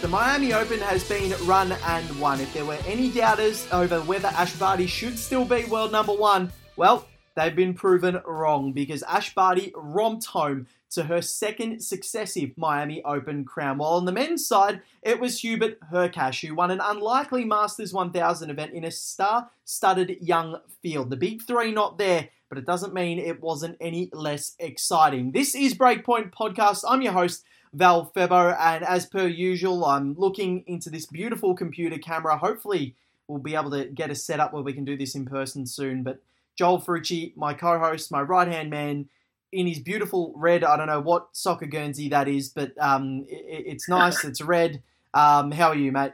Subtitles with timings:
[0.00, 2.40] The Miami Open has been run and won.
[2.40, 6.52] If there were any doubters over whether Ash Barty should still be world number one,
[6.76, 13.02] well, they've been proven wrong because Ash Barty romped home to her second successive Miami
[13.02, 13.78] Open crown.
[13.78, 18.50] While on the men's side, it was Hubert Hurkacz who won an unlikely Masters 1000
[18.50, 21.10] event in a star studded young field.
[21.10, 25.32] The big three not there, but it doesn't mean it wasn't any less exciting.
[25.32, 26.84] This is Breakpoint Podcast.
[26.88, 27.42] I'm your host.
[27.72, 32.38] Val Febo, and as per usual, I'm looking into this beautiful computer camera.
[32.38, 32.94] Hopefully,
[33.26, 36.02] we'll be able to get a setup where we can do this in person soon.
[36.02, 36.20] But
[36.56, 39.08] Joel Frucci, my co-host, my right-hand man,
[39.52, 40.64] in his beautiful red.
[40.64, 44.24] I don't know what soccer Guernsey that is, but um, it, it's nice.
[44.24, 44.82] it's red.
[45.14, 46.12] Um, how are you, mate?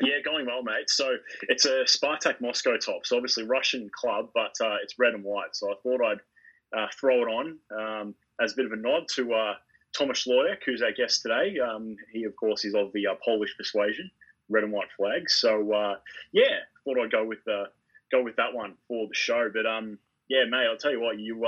[0.00, 0.88] Yeah, going well, mate.
[0.88, 1.16] So
[1.48, 3.04] it's a Spartak Moscow top.
[3.04, 5.54] So obviously Russian club, but uh, it's red and white.
[5.54, 9.08] So I thought I'd uh, throw it on um, as a bit of a nod
[9.16, 9.54] to uh,
[9.96, 11.58] Thomas Lorek, who's our guest today.
[11.58, 14.10] Um, he, of course, is of the uh, Polish persuasion,
[14.48, 15.34] red and white flags.
[15.34, 15.96] So uh,
[16.32, 17.64] yeah, thought I'd go with uh,
[18.10, 19.50] go with that one for the show.
[19.52, 21.44] But um, yeah, mate, I'll tell you what, you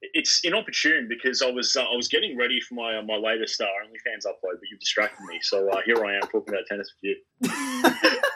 [0.00, 3.60] it's inopportune because I was uh, I was getting ready for my uh, my latest
[3.60, 5.38] uh, OnlyFans upload, but you've distracted me.
[5.42, 8.20] So uh, here I am talking about tennis with you.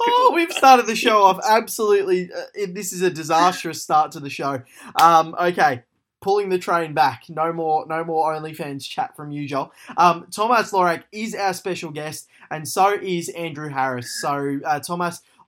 [0.00, 2.30] oh, we've started the show off absolutely.
[2.32, 4.62] Uh, this is a disastrous start to the show.
[5.00, 5.82] Um, okay,
[6.20, 7.24] pulling the train back.
[7.28, 9.72] No more, no more OnlyFans chat from you, Joel.
[9.96, 14.20] Um, Thomas Lorek is our special guest, and so is Andrew Harris.
[14.20, 14.80] So, uh,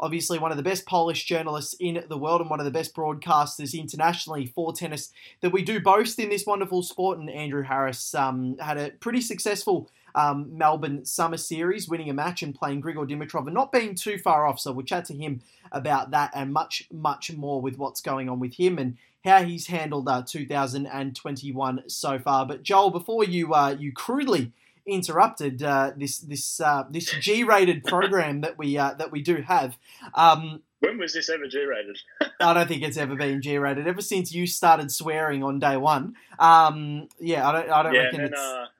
[0.00, 2.94] obviously one of the best Polish journalists in the world and one of the best
[2.94, 5.12] broadcasters internationally for tennis
[5.42, 7.18] that we do boast in this wonderful sport.
[7.18, 12.42] And Andrew Harris um, had a pretty successful um, Melbourne Summer Series, winning a match
[12.42, 14.60] and playing Grigor Dimitrov and not being too far off.
[14.60, 15.40] So we'll chat to him
[15.72, 19.66] about that and much, much more with what's going on with him and how he's
[19.66, 22.46] handled uh, 2021 so far.
[22.46, 24.52] But Joel, before you uh, you crudely
[24.86, 29.76] interrupted uh, this this uh, this G-rated program that we uh, that we do have.
[30.14, 31.98] Um, when was this ever G-rated?
[32.40, 36.14] I don't think it's ever been G-rated ever since you started swearing on day one.
[36.38, 37.70] Um, yeah, I don't.
[37.70, 38.70] I don't yeah, reckon then, it's.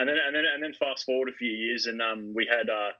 [0.00, 2.68] And then and then and then fast forward a few years, and um, we had.
[2.70, 2.90] Uh,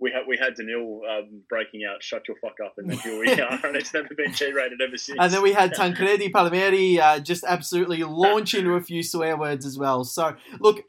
[0.00, 3.18] we had we had Daniil um, breaking out, "Shut your fuck up," and then here
[3.18, 5.18] we are, and it's never been G-rated ever since.
[5.20, 9.66] And then we had Tancredi Palmeri uh, just absolutely launch into a few swear words
[9.66, 10.04] as well.
[10.04, 10.84] So look,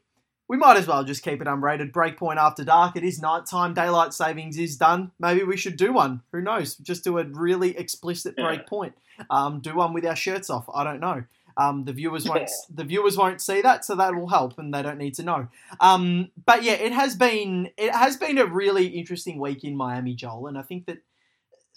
[0.50, 1.92] we might as well just keep it unrated.
[1.92, 2.96] Breakpoint after dark.
[2.96, 3.74] It is nighttime.
[3.74, 5.12] Daylight savings is done.
[5.18, 6.22] Maybe we should do one.
[6.32, 6.76] Who knows?
[6.76, 8.94] Just do a really explicit breakpoint.
[9.28, 10.64] Um, do one with our shirts off.
[10.74, 11.24] I don't know.
[11.56, 12.50] Um, the viewers won't.
[12.72, 15.48] The viewers won't see that, so that will help, and they don't need to know.
[15.80, 17.70] Um, but yeah, it has been.
[17.76, 20.98] It has been a really interesting week in Miami, Joel, and I think that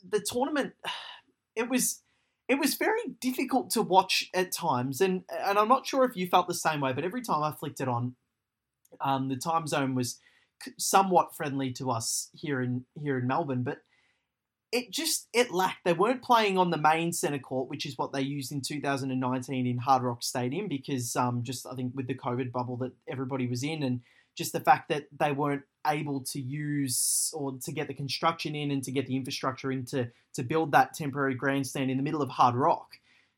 [0.07, 0.73] the tournament.
[1.55, 2.01] It was.
[2.49, 6.25] It was very difficult to watch at times, and and I'm not sure if you
[6.25, 6.91] felt the same way.
[6.91, 8.15] But every time I flicked it on,
[8.99, 10.19] um, the time zone was
[10.79, 13.83] somewhat friendly to us here in here in Melbourne, but
[14.73, 15.85] it just it lacked.
[15.85, 19.67] They weren't playing on the main centre court, which is what they used in 2019
[19.67, 23.45] in Hard Rock Stadium, because um, just I think with the COVID bubble that everybody
[23.45, 24.01] was in, and
[24.35, 28.71] just the fact that they weren't able to use or to get the construction in
[28.71, 32.21] and to get the infrastructure in to, to build that temporary grandstand in the middle
[32.21, 32.93] of Hard Rock.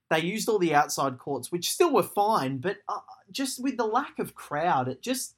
[0.09, 3.85] They used all the outside courts, which still were fine, but uh, just with the
[3.85, 5.35] lack of crowd, it just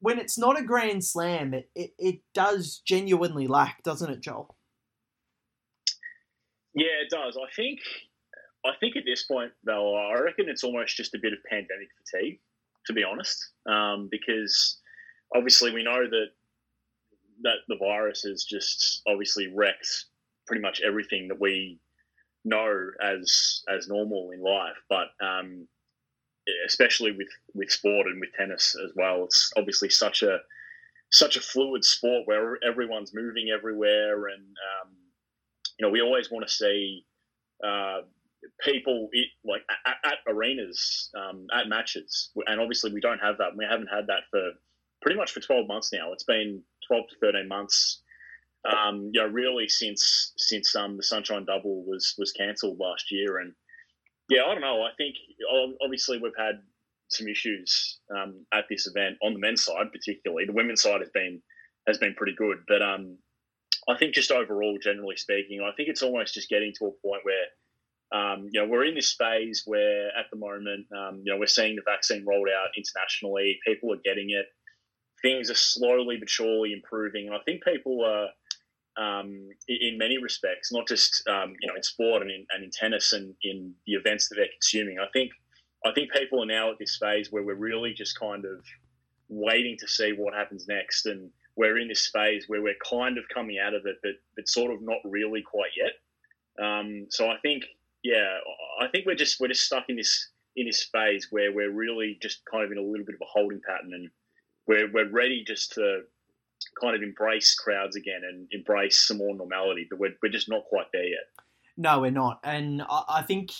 [0.00, 4.53] when it's not a grand slam, it, it, it does genuinely lack, doesn't it, Joel?
[6.74, 7.36] Yeah, it does.
[7.36, 7.80] I think
[8.64, 11.88] I think at this point, though, I reckon it's almost just a bit of pandemic
[12.10, 12.40] fatigue,
[12.86, 14.78] to be honest, um, because
[15.34, 16.28] obviously we know that
[17.42, 20.06] that the virus has just obviously wrecked
[20.46, 21.78] pretty much everything that we
[22.44, 24.76] know as as normal in life.
[24.88, 25.66] But um,
[26.66, 29.24] especially with with sport and with tennis as well.
[29.24, 30.38] It's obviously such a
[31.10, 34.92] such a fluid sport where everyone's moving everywhere, and um,
[35.78, 37.04] you know we always want to see
[37.64, 38.00] uh,
[38.64, 43.56] people it, like at, at arenas, um, at matches, and obviously we don't have that.
[43.56, 44.50] We haven't had that for
[45.02, 46.12] pretty much for twelve months now.
[46.12, 48.02] It's been twelve to thirteen months.
[48.64, 53.38] Um, you know, really since since um, the Sunshine Double was was cancelled last year,
[53.38, 53.52] and
[54.28, 54.82] yeah, I don't know.
[54.82, 55.16] I think
[55.82, 56.60] obviously we've had
[57.08, 60.46] some issues um, at this event on the men's side, particularly.
[60.46, 61.42] The women's side has been
[61.86, 63.18] has been pretty good, but um,
[63.88, 67.22] I think just overall, generally speaking, I think it's almost just getting to a point
[67.22, 67.46] where
[68.12, 71.46] um, you know we're in this phase where at the moment um, you know we're
[71.46, 74.46] seeing the vaccine rolled out internationally, people are getting it,
[75.22, 78.28] things are slowly but surely improving, and I think people are
[78.96, 82.70] um, in many respects, not just um, you know in sport and in, and in
[82.70, 84.98] tennis and in the events that they're consuming.
[84.98, 85.32] I think
[85.84, 88.64] I think people are now at this phase where we're really just kind of
[89.28, 93.24] waiting to see what happens next, and we're in this phase where we're kind of
[93.32, 95.92] coming out of it, but but sort of not really quite yet.
[96.64, 97.64] Um, so I think,
[98.02, 98.38] yeah,
[98.80, 102.18] I think we're just we're just stuck in this in this phase where we're really
[102.22, 104.10] just kind of in a little bit of a holding pattern, and
[104.66, 106.02] we're we're ready just to
[106.80, 110.64] kind of embrace crowds again and embrace some more normality, but we're we're just not
[110.64, 111.28] quite there yet.
[111.76, 113.50] No, we're not, and I, I think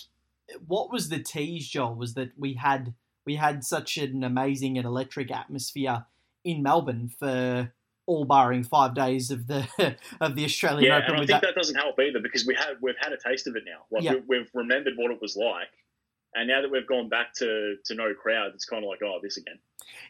[0.67, 2.93] what was the tease, Joel, was that we had
[3.25, 6.05] we had such an amazing and electric atmosphere
[6.43, 7.73] in Melbourne for
[8.07, 9.67] all barring five days of the
[10.21, 11.05] of the Australian yeah, Open.
[11.11, 13.47] and I think that- that doesn't help either because we have we've had a taste
[13.47, 13.85] of it now.
[13.91, 14.13] Like Yeah.
[14.27, 15.69] we, we've remembered what it was like,
[16.35, 19.19] and now that we've gone back to to no crowd, it's kind of like oh,
[19.23, 19.59] this again.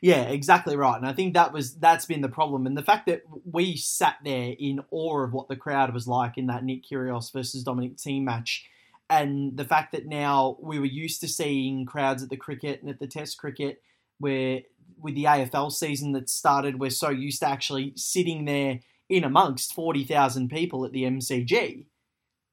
[0.02, 0.98] Yeah, exactly right.
[0.98, 2.66] And I think that was that's been the problem.
[2.66, 6.38] And the fact that we sat there in awe of what the crowd was like
[6.38, 8.66] in that Nick Kyrgios versus Dominic Thiem match,
[9.10, 12.90] and the fact that now we were used to seeing crowds at the cricket and
[12.90, 13.82] at the Test cricket,
[14.20, 14.62] where
[15.00, 19.74] with the AFL season that started, we're so used to actually sitting there in amongst
[19.74, 21.86] forty thousand people at the MCG.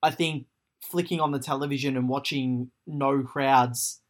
[0.03, 0.47] I think
[0.81, 4.01] flicking on the television and watching no crowds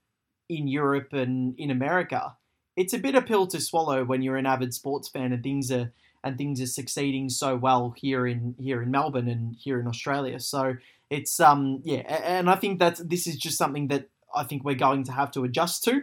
[0.49, 2.37] in Europe and in America
[2.77, 5.93] it's a bitter pill to swallow when you're an avid sports fan and things are
[6.25, 10.41] and things are succeeding so well here in here in Melbourne and here in Australia.
[10.41, 10.77] So
[11.11, 14.75] it's um yeah, and I think that this is just something that I think we're
[14.75, 16.03] going to have to adjust to.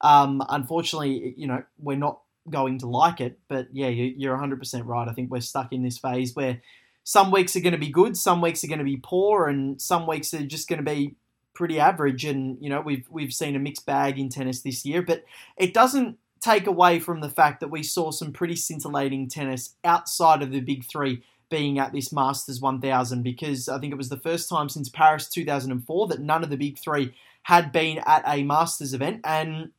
[0.00, 4.86] Um, unfortunately, you know, we're not going to like it, but yeah, you- you're 100%
[4.86, 5.08] right.
[5.08, 6.62] I think we're stuck in this phase where
[7.02, 9.80] some weeks are going to be good, some weeks are going to be poor, and
[9.80, 11.14] some weeks are just going to be
[11.54, 12.24] pretty average.
[12.24, 15.24] And you know, we've we've seen a mixed bag in tennis this year, but
[15.56, 20.42] it doesn't take away from the fact that we saw some pretty scintillating tennis outside
[20.42, 24.18] of the big three being at this Masters 1000 because I think it was the
[24.18, 27.14] first time since Paris 2004 that none of the big three
[27.44, 29.20] had been at a Masters event.
[29.24, 29.70] And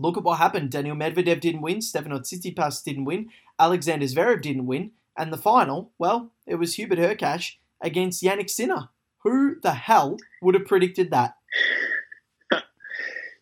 [0.00, 0.70] look at what happened.
[0.70, 5.92] Daniel Medvedev didn't win, Stefanos Tsitsipas didn't win, Alexander Zverev didn't win, and the final,
[5.98, 8.88] well, it was Hubert Hurkacz against Jannik Sinner.
[9.24, 11.34] Who the hell would have predicted that?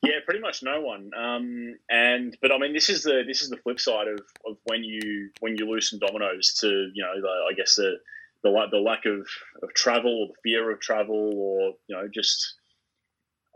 [0.03, 1.11] Yeah, pretty much no one.
[1.17, 4.57] Um, and but I mean, this is the this is the flip side of, of
[4.67, 7.97] when you when you lose some dominoes to you know the, I guess the
[8.43, 9.27] the, the lack of,
[9.63, 12.55] of travel or the fear of travel or you know just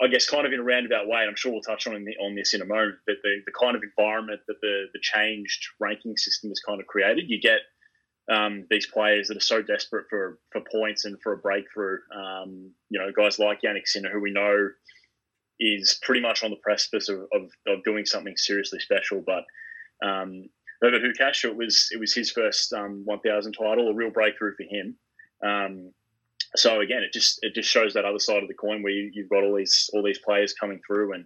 [0.03, 1.21] I guess kind of in a roundabout way.
[1.21, 2.97] And I'm sure we'll touch on the, on this in a moment.
[3.07, 6.87] But the, the kind of environment that the the changed ranking system has kind of
[6.87, 7.61] created, you get
[8.31, 11.99] um, these players that are so desperate for for points and for a breakthrough.
[12.15, 14.71] Um, you know, guys like Jannik Sinner, who we know
[15.61, 19.23] is pretty much on the precipice of, of, of doing something seriously special.
[19.25, 19.45] But
[20.03, 20.49] um,
[20.81, 24.65] Herbert Hukash, it was it was his first um, 1,000 title, a real breakthrough for
[24.65, 24.97] him.
[26.57, 29.11] So again, it just it just shows that other side of the coin where you,
[29.13, 31.25] you've got all these all these players coming through and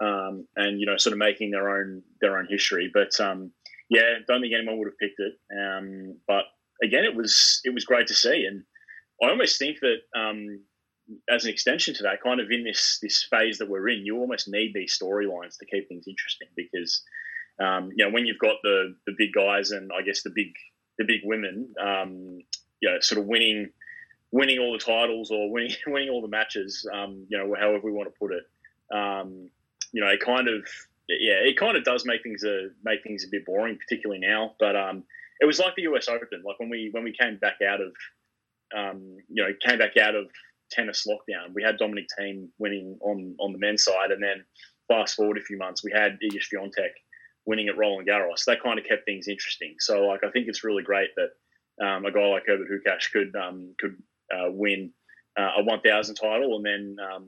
[0.00, 2.90] um, and you know sort of making their own their own history.
[2.92, 3.52] But um,
[3.88, 5.34] yeah, don't think anyone would have picked it.
[5.58, 6.44] Um, but
[6.82, 8.62] again, it was it was great to see, and
[9.22, 10.62] I almost think that um,
[11.30, 14.18] as an extension to that, kind of in this this phase that we're in, you
[14.18, 17.02] almost need these storylines to keep things interesting because
[17.58, 20.52] um, you know when you've got the the big guys and I guess the big
[20.98, 22.40] the big women, um,
[22.80, 23.70] you know, sort of winning
[24.30, 27.92] winning all the titles or winning winning all the matches, um, you know, however we
[27.92, 28.44] want to put it.
[28.94, 29.50] Um,
[29.92, 30.66] you know, it kind of
[31.08, 34.54] yeah, it kind of does make things a make things a bit boring, particularly now.
[34.58, 35.04] But um,
[35.40, 37.92] it was like the US Open, like when we when we came back out of
[38.76, 40.26] um, you know came back out of
[40.70, 41.54] tennis lockdown.
[41.54, 44.44] We had Dominic Thiem winning on on the men's side, and then
[44.88, 46.90] fast forward a few months, we had Iga Swiatek
[47.44, 48.44] winning at Roland Garros.
[48.46, 49.76] That kind of kept things interesting.
[49.78, 53.36] So, like, I think it's really great that um, a guy like Herbert Hukash could
[53.36, 53.96] um, could
[54.32, 54.92] uh, win
[55.38, 57.26] uh, a 1,000 title, and then um,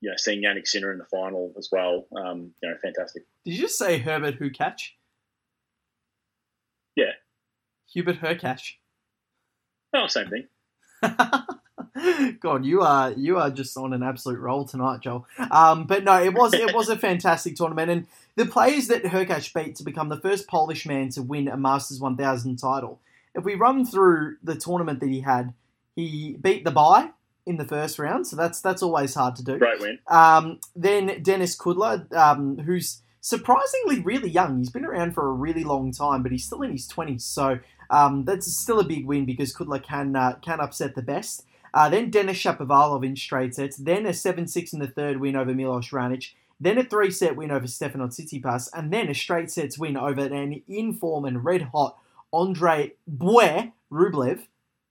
[0.00, 2.06] you know seeing Jannik Sinner in the final as well.
[2.16, 3.24] Um, you know, fantastic.
[3.44, 4.90] Did you just say Herbert Hukash?
[6.96, 7.12] Yeah.
[7.92, 8.72] Hubert Hurkacz.
[9.94, 10.46] Oh, same thing.
[12.40, 15.26] God, you are you are just on an absolute roll tonight, Joel.
[15.50, 18.06] Um, but no, it was it was a fantastic tournament, and
[18.36, 22.00] the players that Hurkacz beat to become the first Polish man to win a Masters
[22.00, 23.00] 1000 title.
[23.34, 25.52] If we run through the tournament that he had,
[25.96, 27.10] he beat the bye
[27.44, 29.58] in the first round, so that's that's always hard to do.
[29.58, 29.98] Great win.
[30.08, 34.58] Um, then Denis Kudla, um, who's surprisingly really young.
[34.58, 37.24] He's been around for a really long time, but he's still in his twenties.
[37.24, 37.58] So
[37.90, 41.44] um, that's still a big win because Kudla can uh, can upset the best.
[41.74, 43.76] Uh, then Denis Shapovalov in straight sets.
[43.76, 46.32] Then a seven six in the third win over Milos Raonic.
[46.60, 50.20] Then a three set win over Stefanos Tsitsipas, and then a straight sets win over
[50.20, 51.98] an in form and red hot
[52.32, 54.46] Andre Bois Rublev.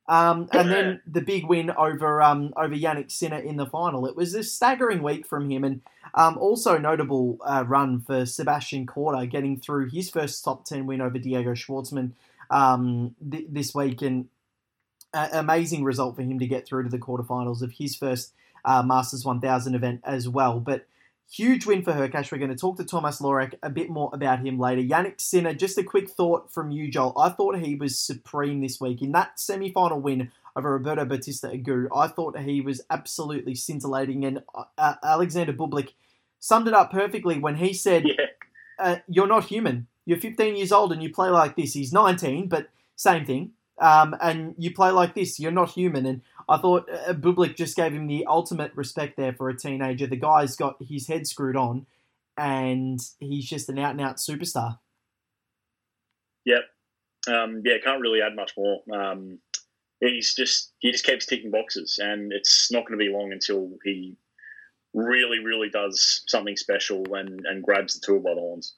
[0.08, 4.06] Um, and then the big win over um, over Jannik Sinner in the final.
[4.06, 5.82] It was a staggering week from him, and
[6.16, 11.02] um, also notable uh, run for Sebastian Korda getting through his first top ten win
[11.02, 12.12] over Diego Schwartzman
[12.50, 14.28] um, th- this week, and
[15.14, 18.34] uh, amazing result for him to get through to the quarterfinals of his first
[18.66, 20.60] uh, Masters 1000 event as well.
[20.60, 20.88] But
[21.32, 22.32] huge win for Hurkacz.
[22.32, 24.82] We're going to talk to Thomas Lorek a bit more about him later.
[24.82, 27.18] Jannik Sinner, just a quick thought from you, Joel.
[27.18, 31.48] I thought he was supreme this week in that semi final win over Roberto Bautista
[31.48, 31.88] Agut.
[31.96, 34.44] I thought he was absolutely scintillating, and
[34.78, 35.94] uh, Alexander Bublik
[36.40, 38.26] summed it up perfectly when he said, yeah.
[38.80, 39.88] uh, You're not human.
[40.06, 41.74] You're 15 years old and you play like this.
[41.74, 43.52] He's 19, but same thing.
[43.82, 45.40] Um, and you play like this.
[45.40, 46.06] You're not human.
[46.06, 50.08] And I thought uh, Bublik just gave him the ultimate respect there for a teenager.
[50.08, 51.88] The guy's got his head screwed on,
[52.38, 54.78] and he's just an out and out superstar.
[56.46, 56.64] Yep.
[57.28, 58.82] Um, yeah, can't really add much more.
[58.94, 59.40] Um,
[60.00, 63.72] he's just he just keeps ticking boxes, and it's not going to be long until
[63.84, 64.16] he
[64.94, 68.76] really, really does something special and, and grabs the tour by the horns.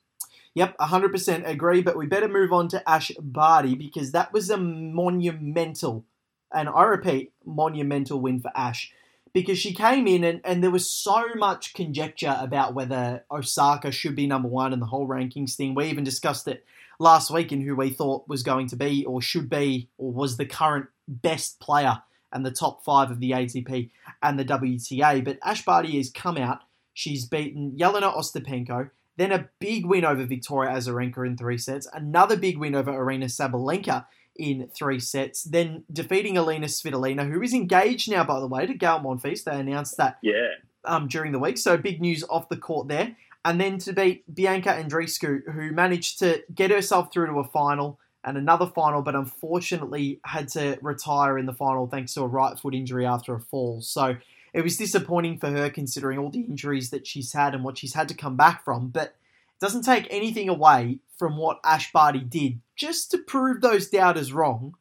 [0.55, 4.57] Yep, 100% agree, but we better move on to Ash Barty because that was a
[4.57, 6.05] monumental,
[6.53, 8.91] and I repeat, monumental win for Ash
[9.33, 14.15] because she came in and, and there was so much conjecture about whether Osaka should
[14.15, 15.73] be number one in the whole rankings thing.
[15.73, 16.63] We even discussed it
[16.99, 20.37] last week in who we thought was going to be or should be or was
[20.37, 23.89] the current best player and the top five of the ATP
[24.21, 25.25] and the WTA.
[25.25, 26.61] But Ash Barty has come out.
[26.93, 32.35] She's beaten Jelena Ostapenko, then a big win over Victoria Azarenka in three sets, another
[32.35, 34.05] big win over Aryna Sabalenka
[34.35, 38.73] in three sets, then defeating Alina Svitolina, who is engaged now, by the way, to
[38.73, 39.43] Gael Monfils.
[39.43, 40.49] They announced that yeah.
[40.85, 43.15] um, during the week, so big news off the court there.
[43.45, 47.99] And then to beat Bianca Andreescu, who managed to get herself through to a final
[48.23, 52.57] and another final, but unfortunately had to retire in the final thanks to a right
[52.57, 53.81] foot injury after a fall.
[53.81, 54.15] So
[54.53, 57.93] it was disappointing for her considering all the injuries that she's had and what she's
[57.93, 58.89] had to come back from.
[58.89, 63.89] But it doesn't take anything away from what Ash Barty did just to prove those
[63.89, 64.75] doubters wrong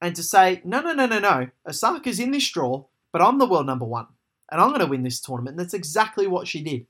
[0.00, 3.46] and to say, no, no, no, no, no, Osaka's in this draw, but I'm the
[3.46, 4.06] world number one
[4.50, 5.56] and I'm going to win this tournament.
[5.56, 6.86] And that's exactly what she did.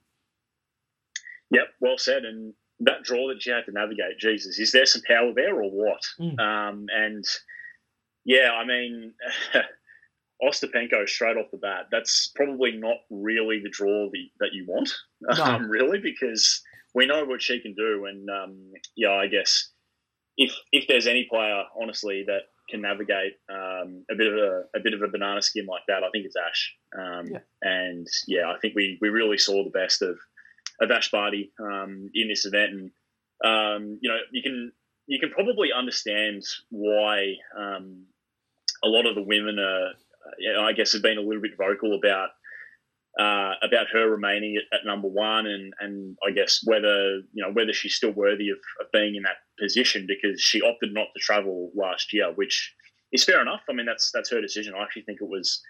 [1.50, 2.24] Yep, well said.
[2.24, 5.70] And that draw that she had to navigate, Jesus, is there some power there or
[5.70, 6.02] what?
[6.20, 6.38] Mm.
[6.38, 7.24] Um, and
[8.24, 9.14] yeah, I mean,
[10.42, 14.90] Ostapenko straight off the bat, that's probably not really the draw the, that you want,
[15.20, 15.42] No.
[15.44, 16.62] um, really, because
[16.94, 18.06] we know what she can do.
[18.06, 19.70] And um, yeah, I guess
[20.36, 24.80] if if there's any player, honestly, that can navigate um, a bit of a, a
[24.82, 26.74] bit of a banana skin like that, I think it's Ash.
[26.98, 27.38] Um, Yeah.
[27.62, 30.16] And yeah, I think we, we really saw the best of
[30.80, 32.90] of Ash Barty um, in this event, and
[33.44, 34.72] um, you know you can
[35.06, 38.04] you can probably understand why um,
[38.84, 39.90] a lot of the women are,
[40.60, 42.30] I guess, have been a little bit vocal about
[43.18, 47.50] uh, about her remaining at, at number one, and and I guess whether you know
[47.52, 51.20] whether she's still worthy of, of being in that position because she opted not to
[51.20, 52.74] travel last year, which
[53.12, 53.62] is fair enough.
[53.68, 54.74] I mean, that's that's her decision.
[54.74, 55.60] I actually think it was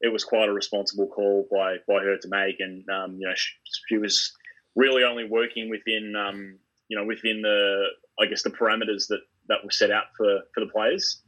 [0.00, 3.34] it was quite a responsible call by by her to make, and um, you know
[3.36, 3.52] she,
[3.88, 4.32] she was
[4.74, 6.58] really only working within um,
[6.88, 7.84] you know within the
[8.20, 11.22] I guess the parameters that that were set out for for the players.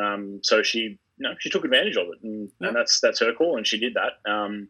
[0.00, 2.68] Um, so she you know she took advantage of it, and, Yeah.
[2.68, 4.30] and that's that's her call, and she did that.
[4.30, 4.68] Um,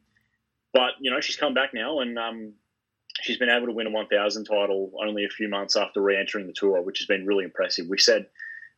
[0.72, 2.52] but you know she's come back now, and um,
[3.22, 6.52] she's been able to win a 1,000 title only a few months after re-entering the
[6.52, 7.86] tour, which has been really impressive.
[7.88, 8.26] We said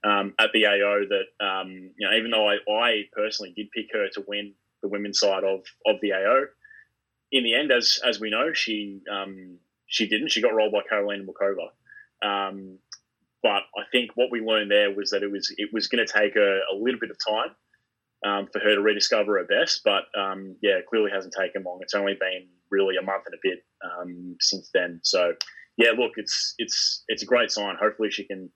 [0.04, 3.86] um, at the AO that um, you know even though I, I personally did pick
[3.92, 6.44] her to win the women's side of of the AO,
[7.32, 10.28] in the end, as as we know, she um, she didn't.
[10.28, 11.68] She got rolled by Karolina Muchova.
[12.22, 12.78] Um,
[13.42, 16.12] but I think what we learned there was that it was it was going to
[16.12, 17.54] take her a little bit of time
[18.24, 19.82] um, for her to rediscover her best.
[19.84, 21.78] But um, yeah, it clearly hasn't taken long.
[21.82, 25.00] It's only been really a month and a bit um, since then.
[25.02, 25.34] So
[25.76, 27.76] yeah, look, it's it's it's a great sign.
[27.80, 28.50] Hopefully, she can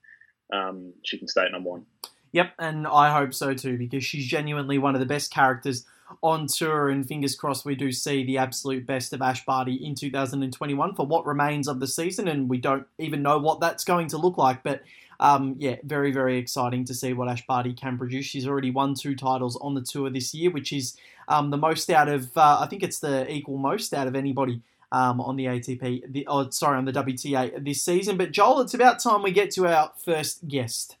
[0.53, 1.85] um, she can stay at number one.
[2.31, 5.85] Yep, and I hope so too because she's genuinely one of the best characters
[6.21, 9.95] on tour, and fingers crossed we do see the absolute best of Ash Barty in
[9.95, 14.07] 2021 for what remains of the season, and we don't even know what that's going
[14.09, 14.63] to look like.
[14.63, 14.83] But
[15.19, 18.25] um, yeah, very very exciting to see what Ash Barty can produce.
[18.25, 21.89] She's already won two titles on the tour this year, which is um, the most
[21.89, 24.61] out of uh, I think it's the equal most out of anybody.
[24.91, 28.15] Um, on the ATP, the, oh, sorry, on the WTA this season.
[28.15, 30.95] But Joel, it's about time we get to our first guest.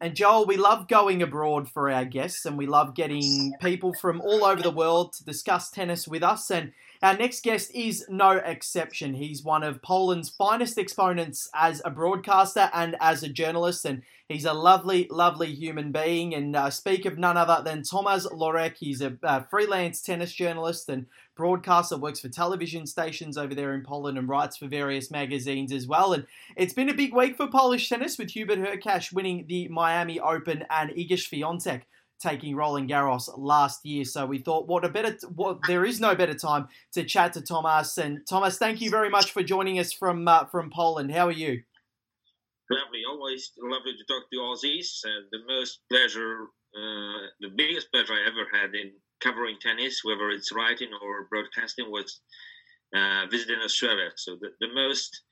[0.00, 4.20] And Joel, we love going abroad for our guests, and we love getting people from
[4.20, 6.50] all over the world to discuss tennis with us.
[6.50, 9.14] And Our next guest is no exception.
[9.14, 14.44] He's one of Poland's finest exponents as a broadcaster and as a journalist, and he's
[14.44, 16.34] a lovely, lovely human being.
[16.34, 18.78] And uh, speak of none other than Tomasz Lorek.
[18.78, 23.84] He's a uh, freelance tennis journalist and broadcaster, works for television stations over there in
[23.84, 26.12] Poland and writes for various magazines as well.
[26.12, 26.26] And
[26.56, 30.64] it's been a big week for Polish tennis with Hubert Hurkacz winning the Miami Open
[30.68, 31.82] and Iga Swiatek
[32.20, 34.04] taking Roland Garros last year.
[34.04, 37.40] So we thought, what a better, what there is no better time to chat to
[37.40, 37.98] Thomas.
[37.98, 41.12] And Thomas, thank you very much for joining us from uh, from Poland.
[41.12, 41.62] How are you?
[42.70, 45.04] Lovely, always lovely to talk to Aussies.
[45.04, 50.28] Uh, the most pleasure, uh, the biggest pleasure I ever had in covering tennis, whether
[50.30, 52.20] it's writing or broadcasting, was
[52.94, 54.10] uh, visiting Australia.
[54.16, 55.22] So the, the most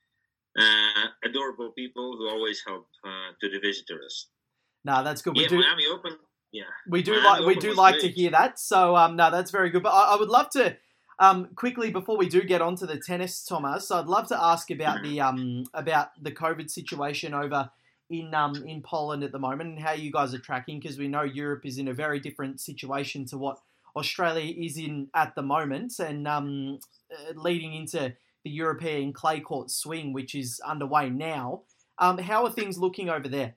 [0.59, 4.29] uh, adorable people who always help uh, to the visitors.
[4.85, 5.37] No, that's good.
[5.37, 6.13] We yeah, do, Miami Open
[6.53, 8.59] yeah, we do like we do like to hear that.
[8.59, 9.83] So um, no, that's very good.
[9.83, 10.77] But I, I would love to
[11.19, 13.91] um, quickly before we do get on to the tennis, Thomas.
[13.91, 17.71] I'd love to ask about the um, about the COVID situation over
[18.11, 21.09] in um, in Poland at the moment and how you guys are tracking because we
[21.09, 23.59] know Europe is in a very different situation to what
[23.97, 26.79] Australia is in at the moment, and um,
[27.11, 31.63] uh, leading into the European clay court swing, which is underway now.
[31.99, 33.55] Um, how are things looking over there?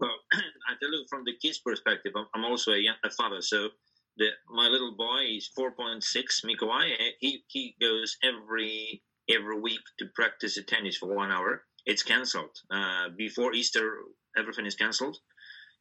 [0.00, 3.70] Well, I tell you from the kids' perspective, I'm also a, young, a father, so
[4.18, 6.00] the, my little boy is 4.6,
[6.44, 6.96] Mikołaj.
[7.20, 11.64] He he goes every every week to practice tennis for one hour.
[11.84, 13.98] It's cancelled uh, before Easter.
[14.36, 15.18] Everything is cancelled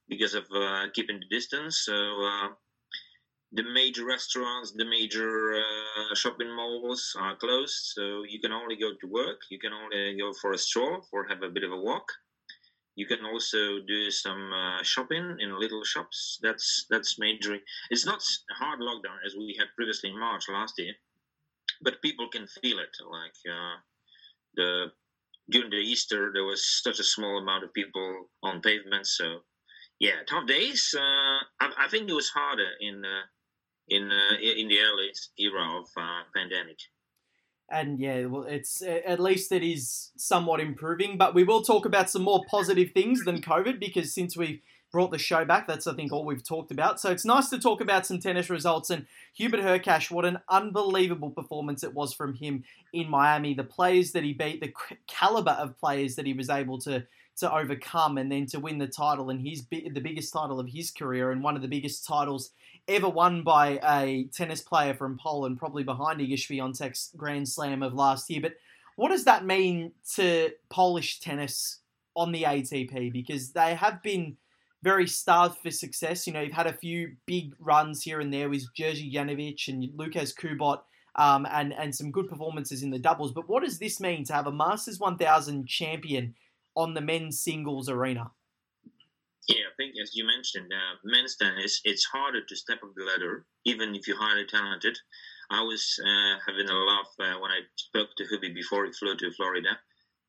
[0.10, 1.84] because of uh, keeping the distance.
[1.86, 2.50] So uh,
[3.54, 7.94] the major restaurants, the major uh, shopping malls are closed.
[7.96, 9.40] So you can only go to work.
[9.50, 12.08] You can only go for a stroll or have a bit of a walk
[12.96, 16.40] you can also do some uh, shopping in little shops.
[16.42, 17.58] That's that's major.
[17.90, 18.24] It's not
[18.58, 20.94] hard lockdown as we had previously in March last year,
[21.82, 22.96] but people can feel it.
[23.06, 23.78] Like uh,
[24.56, 24.92] the
[25.50, 29.18] during the Easter, there was such a small amount of people on pavements.
[29.18, 29.42] So
[30.00, 30.96] yeah, tough days.
[30.98, 33.26] Uh, I, I, think it was harder in uh,
[33.90, 36.80] in uh, in the early era of uh, pandemic
[37.70, 41.18] and yeah, well, it's at least it is somewhat improving.
[41.18, 45.12] But we will talk about some more positive things than COVID because since we've brought
[45.12, 47.00] the show back, that's I think all we've talked about.
[47.00, 50.12] So it's nice to talk about some tennis results and Hubert Hurkacz.
[50.12, 53.54] What an unbelievable performance it was from him in Miami.
[53.54, 54.74] The players that he beat, the
[55.08, 57.06] caliber of players that he was able to
[57.38, 60.92] to overcome, and then to win the title and his the biggest title of his
[60.92, 62.52] career and one of the biggest titles
[62.88, 67.94] ever won by a tennis player from Poland, probably behind Iga Swiatek's Grand Slam of
[67.94, 68.42] last year.
[68.42, 68.56] But
[68.96, 71.80] what does that mean to Polish tennis
[72.16, 73.12] on the ATP?
[73.12, 74.38] Because they have been
[74.84, 76.28] very starved for success.
[76.28, 79.84] You know, you've had a few big runs here and there with Jerzy Janowicz and
[79.98, 80.82] Łukasz Kubot.
[81.18, 83.32] Um, and, and some good performances in the doubles.
[83.32, 86.36] But what does this mean to have a Masters 1000 champion
[86.76, 88.32] on the men's singles arena?
[89.48, 93.06] Yeah, I think as you mentioned, uh, men's tennis, it's harder to step up the
[93.06, 94.98] ladder, even if you're highly talented.
[95.52, 99.16] I was uh, having a laugh uh, when I spoke to Hubie before he flew
[99.16, 99.78] to Florida.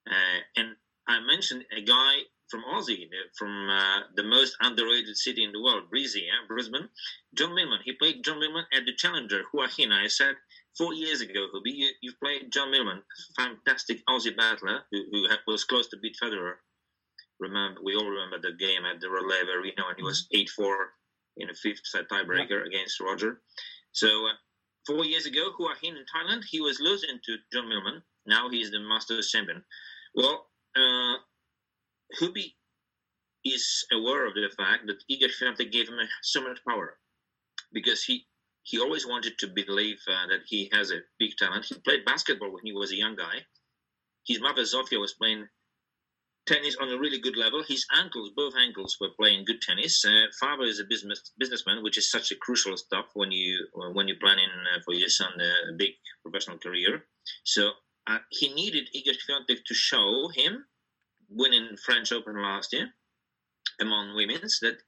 [0.06, 0.76] Uh, and
[1.08, 2.18] I mentioned a guy
[2.50, 6.88] from Aussie, uh, from uh, the most underrated city in the world, Breezy, Brisbane.
[7.34, 7.80] John Millman.
[7.84, 9.92] He played John Millman at the Challenger, Hua Hin.
[9.92, 10.34] I said,
[10.76, 13.02] four years ago, Hubie, you, you've played John Millman,
[13.34, 16.56] fantastic Aussie battler who, who was close to beat Federer
[17.40, 20.40] remember we all remember the game at the Raleigh Arena when he was mm-hmm.
[20.40, 20.76] eight four
[21.36, 22.66] in a fifth set tiebreaker yeah.
[22.66, 23.40] against Roger.
[23.92, 24.36] So uh,
[24.86, 28.02] four years ago, Hua Hin in Thailand, he was losing to John Millman.
[28.26, 29.62] Now he's the Masters champion.
[30.14, 30.46] Well,
[30.76, 31.16] uh,
[32.20, 32.54] Hubie
[33.44, 36.98] is aware of the fact that Iga Swiatek gave him so much power
[37.72, 38.26] because he
[38.62, 41.66] he always wanted to believe uh, that he has a big talent.
[41.66, 43.46] He played basketball when he was a young guy.
[44.26, 45.46] His mother Zofia was playing
[46.46, 47.62] tennis on a really good level.
[47.66, 50.04] His ankles, both ankles, were playing good tennis.
[50.04, 54.08] Uh, father is a business businessman, which is such a crucial stuff when you when
[54.08, 57.04] you're planning uh, for your son a big professional career.
[57.44, 57.72] So
[58.06, 60.64] uh, he needed Iga Swiatek to show him
[61.28, 62.88] winning French Open last year
[63.80, 64.78] among women's that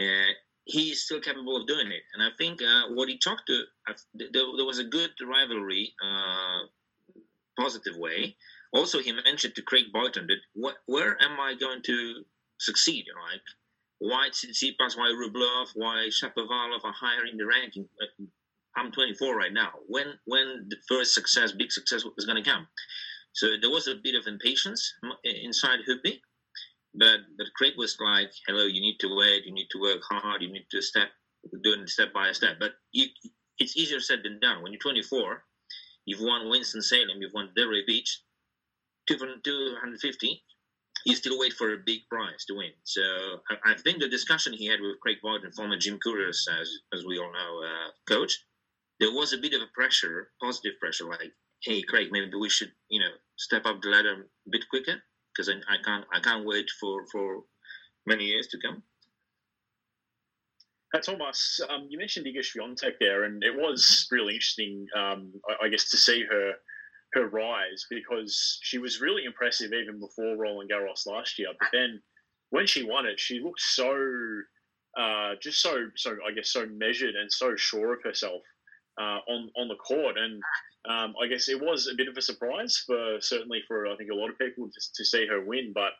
[0.00, 0.32] uh,
[0.64, 2.02] he is still capable of doing it.
[2.14, 3.62] And I think uh, what he talked to,
[4.14, 6.66] there, there, was a good rivalry, uh,
[7.58, 8.36] positive way
[8.72, 12.24] also, he mentioned to Craig Boynton that where am I going to
[12.58, 13.06] succeed?
[13.30, 13.42] Like,
[13.98, 17.88] why Tsitsipas, why Rublev, why Shapovalov are higher in the ranking?
[18.76, 19.72] I'm 24 right now.
[19.88, 22.66] When when the first success, big success, was going to come?
[23.32, 26.20] So there was a bit of impatience inside Hubie,
[26.94, 29.44] but but Craig was like, "Hello, you need to wait.
[29.44, 30.42] You need to work hard.
[30.42, 31.08] You need to step
[31.62, 33.08] doing step by step." But you
[33.58, 34.62] it's easier said than done.
[34.62, 35.44] When you're 24,
[36.06, 38.22] you've won Winston Salem, you've won Delray Beach,
[39.18, 40.42] 250.
[41.06, 42.72] You still wait for a big prize to win.
[42.84, 43.00] So
[43.64, 46.46] I, think the discussion he had with Craig Boynton, former Jim Courier, as
[46.92, 48.44] as we all know, uh, coach,
[48.98, 52.72] there was a bit of a pressure, positive pressure, like, hey, Craig, maybe we should,
[52.90, 56.44] you know, step up the ladder a bit quicker because I, I can't I can't
[56.44, 57.44] wait for for
[58.06, 58.82] many years to come.
[60.92, 61.62] That's almost.
[61.68, 65.88] Um, you mentioned Iga Swiatek there, and it was really interesting, um, I, I, guess,
[65.90, 66.54] to see her
[67.12, 71.48] her rise because she was really impressive even before Roland Garros last year.
[71.58, 72.00] But then
[72.50, 73.94] when she won it, she looked so,
[74.98, 78.42] uh, just so, so I guess, so measured and so sure of herself
[79.00, 80.16] uh, on on the court.
[80.18, 80.42] And
[80.88, 84.10] um, I guess it was a bit of a surprise for certainly for I think
[84.10, 85.72] a lot of people to, to see her win.
[85.74, 85.92] But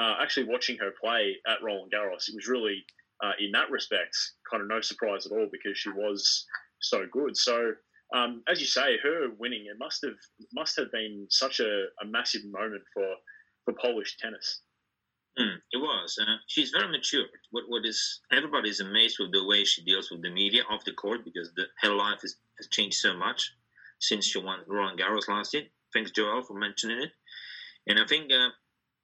[0.00, 2.84] uh, actually watching her play at Roland Garros, it was really
[3.22, 4.16] uh, in that respect,
[4.50, 6.46] kind of no surprise at all because she was
[6.80, 7.36] so good.
[7.36, 7.72] So,
[8.14, 10.18] um, as you say, her winning it must have
[10.52, 13.06] must have been such a, a massive moment for
[13.64, 14.62] for Polish tennis.
[15.38, 16.18] Mm, it was.
[16.20, 17.26] Uh, she's very mature.
[17.50, 20.92] What what is everybody's amazed with the way she deals with the media off the
[20.92, 23.52] court because the, her life is, has changed so much
[24.00, 25.64] since she won Roland Garros last year.
[25.92, 27.10] Thanks, Joel, for mentioning it.
[27.86, 28.48] And I think uh,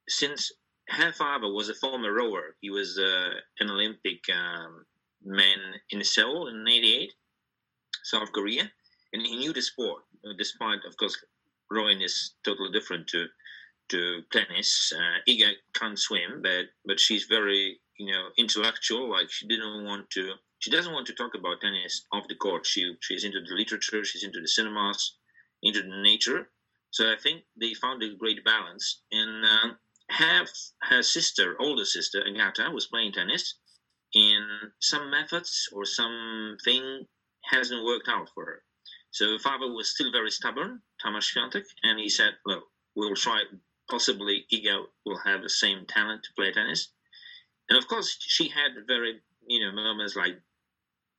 [0.08, 0.52] since
[0.88, 2.56] her father was a former rower.
[2.60, 4.84] He was uh, an Olympic um,
[5.24, 5.58] man
[5.90, 7.12] in Seoul in '88,
[8.04, 8.70] South Korea,
[9.16, 10.02] and he knew the sport.
[10.24, 11.16] Uh, despite, of course,
[11.70, 13.26] rowing is totally different to
[13.88, 14.92] to tennis.
[14.94, 19.10] Uh, Iga can't swim, but but she's very you know intellectual.
[19.10, 20.34] Like she didn't want to.
[20.58, 22.66] She doesn't want to talk about tennis off the court.
[22.66, 24.04] She she's into the literature.
[24.04, 25.16] She's into the cinemas,
[25.62, 26.50] into the nature.
[26.90, 29.02] So I think they found a great balance.
[29.10, 29.68] And uh,
[30.10, 30.48] have
[30.90, 33.54] her sister, older sister, Agata, was playing tennis,
[34.14, 37.06] and some methods or something
[37.50, 38.62] hasn't worked out for her.
[39.16, 43.44] So father was still very stubborn, Thomas Swiatek, and he said, well, we'll try,
[43.88, 46.88] possibly Iga will have the same talent to play tennis.
[47.70, 50.38] And of course, she had very, you know, moments like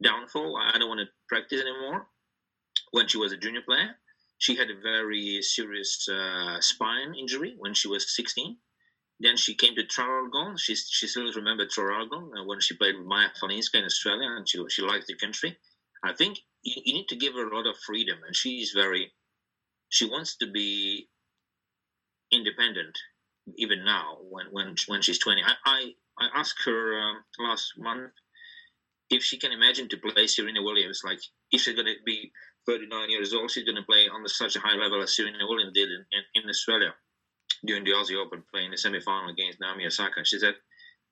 [0.03, 0.57] downfall.
[0.57, 2.05] I don't want to practice anymore
[2.91, 3.95] when she was a junior player.
[4.38, 8.57] She had a very serious uh, spine injury when she was 16
[9.19, 10.60] then she came to Traralgon.
[10.60, 14.47] She, she still remembered Traralgon uh, when she played with Maja Chwalińska in Australia, and
[14.47, 15.57] she, she liked the country.
[16.03, 19.12] I think you, you need to give her a lot of freedom, and she's very,
[19.89, 21.10] she wants to be
[22.31, 22.97] independent
[23.55, 28.12] even now when when when she's 20 i i, I asked her um, last month
[29.10, 31.19] if she can imagine to play serena williams like
[31.53, 32.29] if she's going to be
[32.67, 35.47] 39 years old she's going to play on the, such a high level as serena
[35.47, 36.93] williams did in, in, in australia
[37.65, 40.23] during the Aussie Open playing the semi-final against Naomi Osaka.
[40.23, 40.55] She said,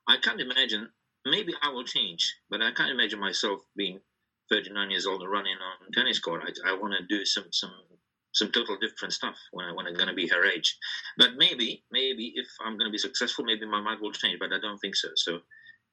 [0.07, 0.89] "I can't imagine.
[1.25, 3.99] Maybe I will change, but I can't imagine myself being
[4.49, 6.43] 39 years old and running on tennis court.
[6.45, 7.73] I, I want to do some some
[8.33, 10.77] some total different stuff when I when I'm going to be her age.
[11.17, 14.39] But maybe maybe if I'm going to be successful, maybe my mind will change.
[14.39, 15.09] But I don't think so.
[15.15, 15.39] So."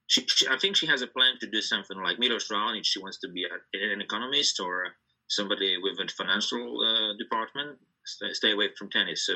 [0.08, 2.84] She, she, I think she has a plan to do something like Milos Raonic.
[2.84, 4.88] She wants to be a, an economist or
[5.28, 7.78] somebody with a financial uh, department.
[8.04, 9.24] Stay, stay away from tennis.
[9.24, 9.34] So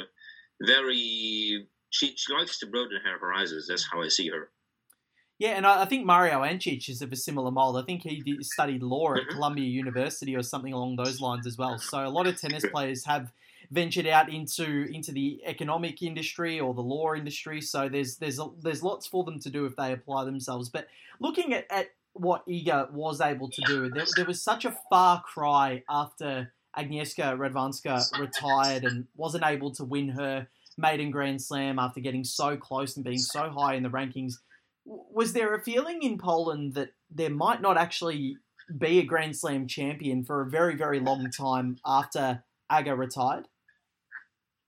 [0.63, 3.69] very she, she likes to broaden her horizons.
[3.69, 4.51] That's how I see her.
[5.39, 7.77] Yeah, and I, think Mario Ancic is of a similar mold.
[7.77, 9.33] I think he did, studied law at mm-hmm.
[9.33, 11.79] Columbia University or something along those lines as well.
[11.79, 13.33] So a lot of tennis players have
[13.71, 17.61] ventured out into into the economic industry or the law industry.
[17.61, 20.71] So there's there's there's lots for them to do if they apply themselves.
[20.71, 20.89] But
[21.21, 25.23] looking at, at what Iga was able to do, there, there was such a far
[25.23, 32.01] cry after Agnieszka Radwanska retired and wasn't able to win her maiden Grand Slam after
[32.01, 34.39] getting so close and being so high in the rankings.
[34.87, 38.37] Was there a feeling in Poland that there might not actually
[38.79, 43.49] be a Grand Slam champion for a very, very long time after Aga retired?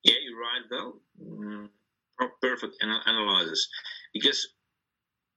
[0.04, 0.94] Yeah, you're right, though.
[1.22, 1.68] Mm,
[2.40, 3.68] perfect analysis.
[4.12, 4.48] Because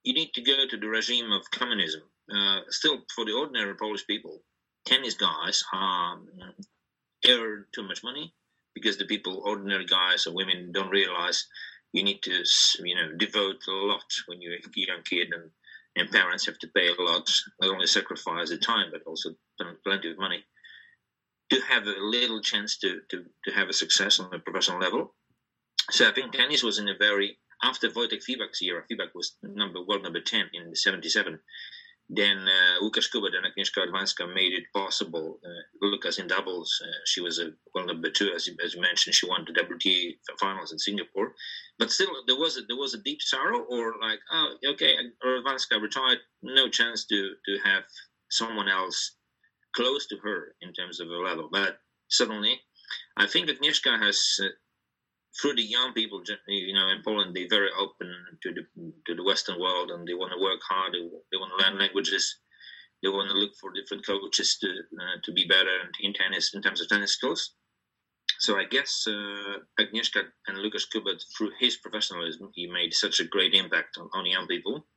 [0.03, 2.01] you need to go to the regime of communism.
[2.33, 4.41] Uh, still, for the ordinary Polish people,
[4.85, 6.27] tennis guys um,
[7.27, 8.33] earn too much money
[8.73, 11.47] because the people, ordinary guys or women, don't realize
[11.93, 12.43] you need to,
[12.83, 15.49] you know, devote a lot when you're a young kid, and,
[15.95, 17.29] and parents have to pay a lot,
[17.61, 19.31] not only sacrifice the time but also
[19.83, 20.43] plenty of money
[21.51, 25.13] to have a little chance to, to, to have a success on a professional level.
[25.89, 28.83] So I think tennis was in a very after Wojtek Fibak's era.
[28.89, 31.39] Fibak was number world number ten in '77
[32.13, 35.39] then uh, Łukasz Kubot and Agnieszka Radwanska made it possible.
[35.45, 39.15] Uh, in doubles, uh, she was a well number two, as you, as you mentioned.
[39.15, 41.33] She won the WTA finals in Singapore,
[41.79, 44.95] but still there was a, there was a deep sorrow, or like, oh, okay,
[45.25, 47.83] Radwanska retired, no chance to to have
[48.29, 49.15] someone else
[49.73, 51.47] close to her in terms of a level.
[51.49, 52.59] But suddenly,
[53.15, 54.47] I think Agnieszka has, uh,
[55.39, 58.13] through the young people, you know, in Poland, they're very open
[58.43, 58.63] to the
[59.07, 60.93] to the Western world, and they want to work hard.
[60.93, 60.99] They,
[61.31, 62.39] they want to learn languages.
[63.01, 66.61] They want to look for different coaches to uh, to be better in tennis in
[66.61, 67.55] terms of tennis skills.
[68.39, 73.25] So I guess uh, Agnieszka and Łukasz Kubot, through his professionalism, he made such a
[73.25, 74.87] great impact on, on young people.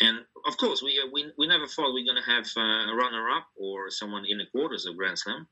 [0.00, 2.92] And of course, we, uh, we, we never thought we are going to have uh,
[2.92, 5.46] a runner-up or someone in the quarters of Grand Slam.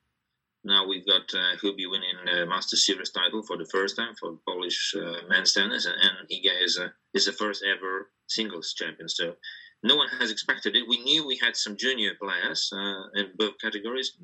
[0.65, 4.39] Now we've got uh, Hubie winning the Master Series title for the first time for
[4.47, 9.09] Polish uh, men's tennis, and, and Iga is a, is the first ever singles champion.
[9.09, 9.35] So
[9.83, 10.89] no one has expected it.
[10.89, 14.17] We knew we had some junior players uh, in both categories,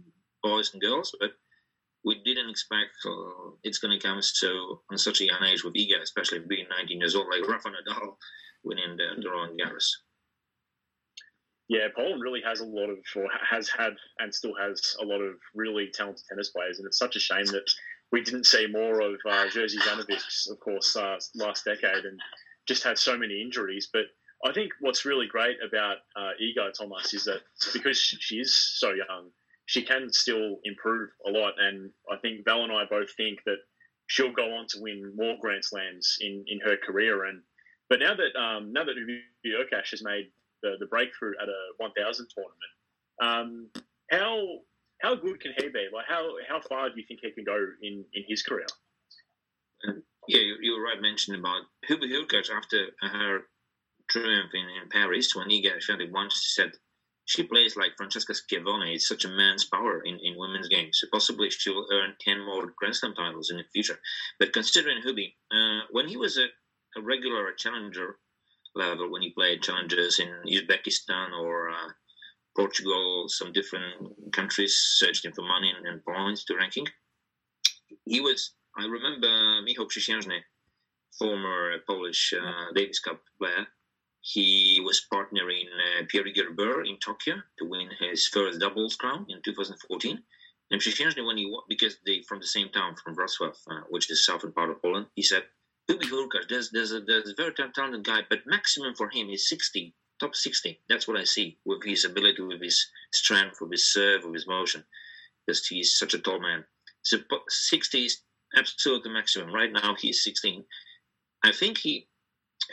[0.43, 1.33] boys and girls, but
[2.05, 5.75] we didn't expect uh, it's going to come so on such a young age with
[5.75, 8.15] Iga, especially being 19 years old, like Rafa Nadal
[8.63, 9.89] winning the, the Roland Garros.
[11.69, 15.21] Yeah, Poland really has a lot of, or has had, and still has a lot
[15.21, 17.71] of really talented tennis players, and it's such a shame that
[18.11, 19.79] we didn't see more of uh, Jerzy
[20.51, 22.19] of course, uh, last decade, and
[22.67, 23.89] just had so many injuries.
[23.93, 24.07] But
[24.45, 27.41] I think what's really great about uh, Iga Thomas is that
[27.73, 29.31] because she is so young,
[29.67, 31.55] she can still improve a lot.
[31.59, 33.59] And I think Val and I both think that
[34.07, 37.25] she'll go on to win more Grand Slams in, in her career.
[37.25, 37.43] And
[37.91, 38.97] but now that um, now that
[39.45, 40.31] Hurkacz has made
[40.63, 42.73] the, the breakthrough at a 1000 tournament,
[43.21, 43.71] um,
[44.11, 44.61] how
[45.03, 45.89] how good can he be?
[45.93, 48.67] Like how how far do you think he can go in in his career?
[50.29, 53.41] Yeah, you, you were right mentioning about Hubert Hurkacz after her
[54.11, 56.73] triumph in, in Paris when he got once said
[57.29, 58.95] she plays like Francesca Schiavone.
[58.95, 60.99] It's such a man's power in, in women's games.
[60.99, 64.01] So possibly she will earn 10 more Grand Slam titles in the future.
[64.39, 66.47] But considering Hubie, uh, when he was a,
[66.99, 68.17] a regular challenger
[68.79, 71.91] level, when he played challenges in Uzbekistan or uh,
[72.57, 73.95] Portugal, some different
[74.33, 76.87] countries searching for money and, and points to ranking,
[78.05, 80.43] he was, I remember Michał Przysiężny,
[81.19, 83.67] former Polish uh, Davis Cup player,
[84.21, 89.41] he was partnering uh, Pierre-Hugues Herbert in Tokyo to win his first doubles crown in
[89.43, 90.23] 2014.
[90.71, 94.25] And Przysiężny, when he because they from the same town, from Wrocław, uh, which is
[94.25, 95.45] southern part of Poland, he said,
[95.91, 99.49] Hubie Hurkacz, there's, there's, a, there's a very talented guy, but maximum for him is
[99.49, 100.81] 60, top 60.
[100.89, 104.47] That's what I see with his ability, with his strength, with his serve, with his
[104.47, 104.85] motion,
[105.47, 106.65] because he's such a tall man.
[107.03, 108.21] So 60 is
[108.57, 109.55] absolutely maximum.
[109.55, 110.65] Right now, he's 16.
[111.43, 112.09] I think he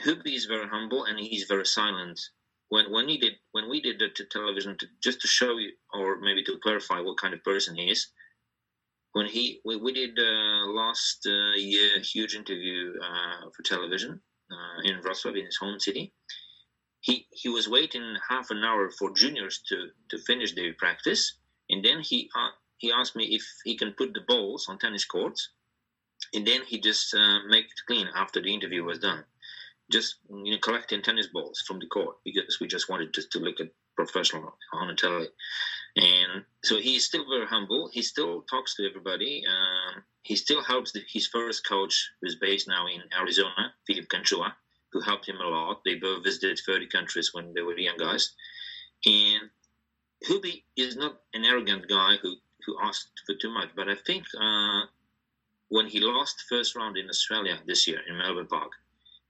[0.04, 2.20] Hubie is very humble and he's very silent.
[2.68, 6.18] When when he did when we did the television to, just to show you or
[6.20, 8.08] maybe to clarify what kind of person he is.
[9.16, 14.20] When he we, we did uh, last uh, year huge interview uh, for television
[14.54, 16.12] uh, in Wrocław in his home city.
[17.00, 19.76] He he was waiting half an hour for juniors to
[20.10, 21.22] to finish their practice,
[21.70, 25.06] and then he uh, he asked me if he can put the balls on tennis
[25.06, 25.40] courts,
[26.34, 29.24] and then he just uh, make it clean after the interview was done
[29.90, 33.38] just you know collecting tennis balls from the court because we just wanted just to
[33.38, 35.28] look at professional on the telly.
[35.96, 37.88] And so he's still very humble.
[37.92, 39.44] He still talks to everybody.
[39.48, 44.52] Um, he still helps the, his first coach, who's based now in Arizona, Philip Canchua,
[44.92, 45.80] who helped him a lot.
[45.84, 48.34] They both visited 30 countries when they were young guys.
[49.06, 49.50] And
[50.28, 52.34] Hubie is not an arrogant guy who,
[52.66, 54.82] who asked for too much, but I think uh,
[55.68, 58.72] when he lost first round in Australia this year in Melbourne Park,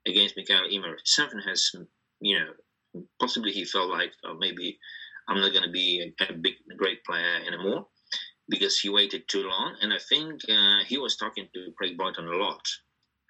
[0.07, 0.97] against Mikael Ymer.
[1.05, 1.73] Something has,
[2.21, 4.79] you know, possibly he felt like oh, maybe
[5.29, 7.87] I'm not going to be a, a, big, great player anymore
[8.49, 9.77] because he waited too long.
[9.81, 12.63] And I think uh, he was talking to Craig Boynton a lot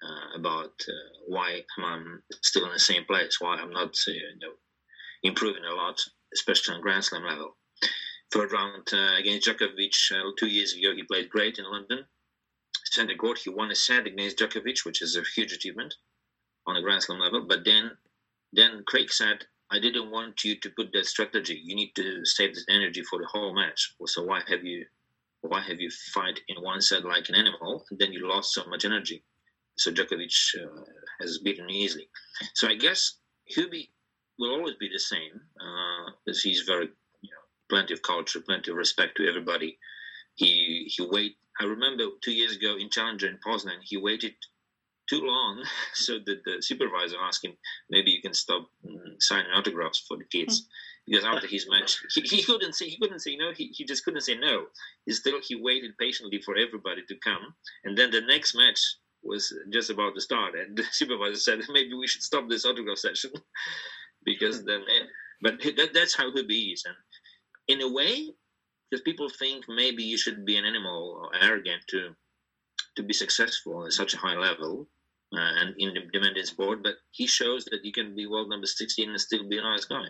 [0.03, 0.93] uh, about uh,
[1.27, 4.53] why I'm still in the same place, why I'm not, uh, you know,
[5.23, 5.99] improving a lot,
[6.33, 7.57] especially on Grand Slam level.
[8.31, 12.05] Third round uh, against Djokovic uh, two years ago, he played great in London.
[12.85, 15.95] Center court, he won a set against Djokovic, which is a huge achievement
[16.65, 17.45] on a Grand Slam level.
[17.47, 17.91] But then,
[18.53, 21.61] then Craig said, "I didn't want you to put that strategy.
[21.63, 23.93] You need to save this energy for the whole match.
[24.05, 24.85] So why have you,
[25.41, 28.65] why have you fight in one set like an animal, and then you lost so
[28.65, 29.23] much energy?"
[29.77, 30.83] So Djokovic uh,
[31.19, 32.09] has beaten easily.
[32.55, 33.19] So I guess
[33.55, 33.89] Hubie
[34.39, 36.11] will always be the same uh,
[36.43, 36.87] he's very,
[37.21, 39.77] you know, plenty of culture, plenty of respect to everybody.
[40.35, 41.37] He he wait.
[41.59, 44.35] I remember two years ago in Challenger in Poznan, he waited
[45.09, 45.63] too long.
[45.93, 47.53] So the, the supervisor asked him,
[47.89, 50.67] maybe you can stop mm, signing autographs for the kids.
[51.07, 53.51] Because after his match, he, he couldn't say he couldn't say no.
[53.55, 54.65] He, he just couldn't say no.
[55.05, 58.79] He still he waited patiently for everybody to come, and then the next match
[59.23, 62.97] was just about to start, and the supervisor said maybe we should stop this autograph
[62.97, 63.31] session
[64.25, 64.81] because then.
[64.81, 65.05] Eh,
[65.41, 66.95] but that, that's how he is, and
[67.67, 68.33] in a way,
[68.89, 72.15] because people think maybe you should be an animal or arrogant to
[72.97, 74.87] to be successful at such a high level
[75.31, 76.83] and in the demanding sport.
[76.83, 79.85] But he shows that you can be world number 16 and still be a nice
[79.85, 80.05] guy.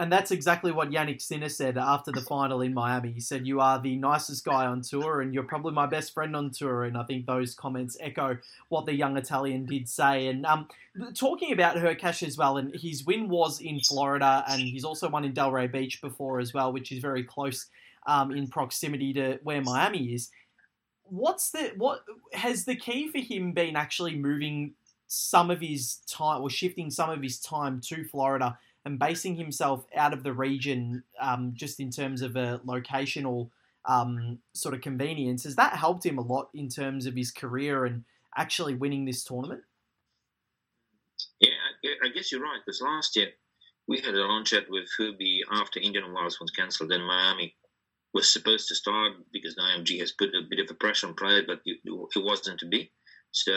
[0.00, 3.12] And that's exactly what Jannik Sinner said after the final in Miami.
[3.12, 6.34] He said, You are the nicest guy on tour, and you're probably my best friend
[6.34, 6.84] on tour.
[6.84, 8.38] And I think those comments echo
[8.70, 10.28] what the young Italian did say.
[10.28, 10.68] And um,
[11.14, 15.26] talking about Hurkacz as well, and his win was in Florida, and he's also won
[15.26, 17.66] in Delray Beach before as well, which is very close
[18.06, 20.30] um, in proximity to where Miami is.
[21.10, 24.74] What's the what has the key for him been actually moving
[25.08, 29.84] some of his time or shifting some of his time to Florida and basing himself
[29.96, 33.50] out of the region um, just in terms of a locational
[33.86, 35.44] um, sort of convenience?
[35.44, 38.04] Has that helped him a lot in terms of his career and
[38.36, 39.62] actually winning this tournament?
[41.40, 41.50] Yeah,
[42.04, 43.28] I guess you're right because last year
[43.88, 47.54] we had a long chat with Hubie after Indian Wells was cancelled in Miami
[48.12, 51.14] was supposed to start because the IMG has put a bit of a pressure on
[51.14, 52.90] play, but it, it wasn't to be.
[53.32, 53.52] So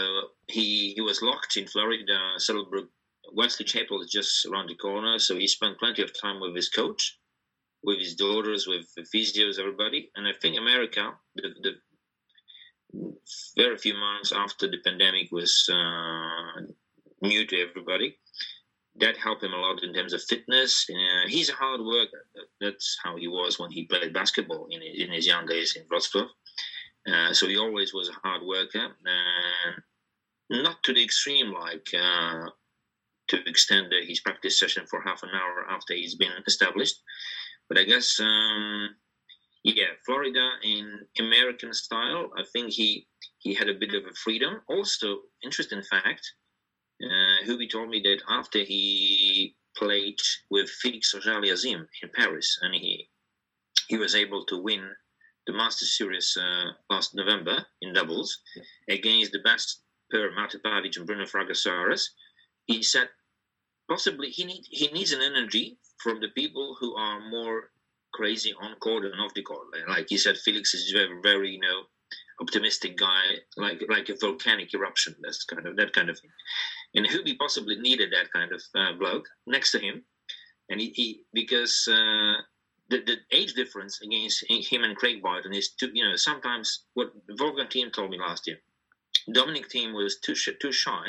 [0.48, 2.90] he he was locked in Florida, Saddlebrook.
[3.34, 6.70] Wesley Chapel is just around the corner, so he spent plenty of time with his
[6.70, 7.18] coach,
[7.82, 10.12] with his daughters, with physios, everybody.
[10.16, 11.72] And I think America, the, the
[13.58, 16.62] very few months after the pandemic was uh,
[17.22, 18.18] new to everybody,
[19.00, 20.86] that helped him a lot in terms of fitness.
[20.90, 22.26] Uh, he's a hard worker.
[22.62, 26.28] That's how he was when he played basketball in, in his young days in Wrocław.
[27.12, 28.88] Uh, so he always was a hard worker,
[30.50, 32.50] and not to the extreme like uh,
[33.30, 37.02] to extend his practice session for half an hour after he's been established.
[37.68, 38.90] But I guess, um,
[39.64, 42.30] yeah, Florida in American style.
[42.38, 43.08] I think he
[43.40, 44.62] he had a bit of a freedom.
[44.70, 46.22] Also, interesting fact
[47.02, 53.10] uh, Hubie told me that after he played with Felix Auger-Aliassime in Paris, and he
[53.88, 54.96] he was able to win
[55.46, 58.42] the Masters Series uh, last November in doubles
[58.90, 62.00] against the best pair, Mate Pavic and Bruno Fraga
[62.66, 63.10] He said
[63.90, 67.72] possibly he need he needs an energy from the people who are more
[68.14, 69.68] crazy on court and off the court.
[69.88, 71.84] Like he said, Felix is very, very you know
[72.44, 73.24] optimistic guy,
[73.58, 75.16] like like a volcanic eruption.
[75.22, 76.32] That's kind of that kind of thing.
[76.96, 80.04] And Hubie possibly needed that kind of uh, bloke next to him,
[80.70, 82.36] and he, he because uh,
[82.90, 85.90] the, the age difference against him and Craig Boynton is too.
[85.94, 88.58] You know, sometimes what the Wolfgang Thiem told me last year,
[89.32, 91.08] Dominic Thiem was too too shy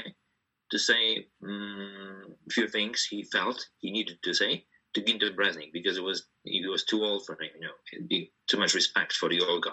[0.71, 5.73] to say um, a few things he felt he needed to say to Günter Bresnik
[5.73, 7.51] because it was he was too old for him.
[7.61, 9.73] You know, too much respect for the old guy.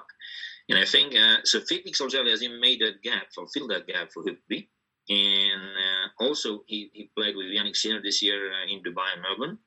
[0.69, 1.60] And I think uh, so.
[1.62, 4.67] Felix Auger-Aliassime made that gap, or filled that gap for Hubie
[5.10, 9.21] and uh, also, he, he played with Jannik Sinner this year uh, in Dubai and
[9.21, 9.58] Melbourne,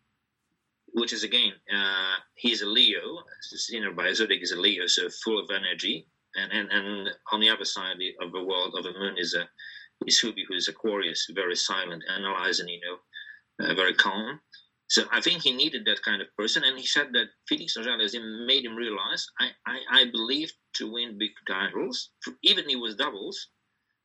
[0.92, 3.24] which is again, uh, he's a Leo.
[3.42, 6.06] Sinner by Zodiac is a Leo, so full of energy.
[6.36, 9.48] And, and, and on the other side of the world of the moon is a
[10.06, 14.40] is Hubie, who is Aquarius, very silent, analyzing, you know, uh, very calm.
[14.94, 18.46] So I think he needed that kind of person, and he said that Felix Auger-Aliassime
[18.46, 22.10] made him realize I, I, I believe to win big titles,
[22.44, 23.48] even he was doubles,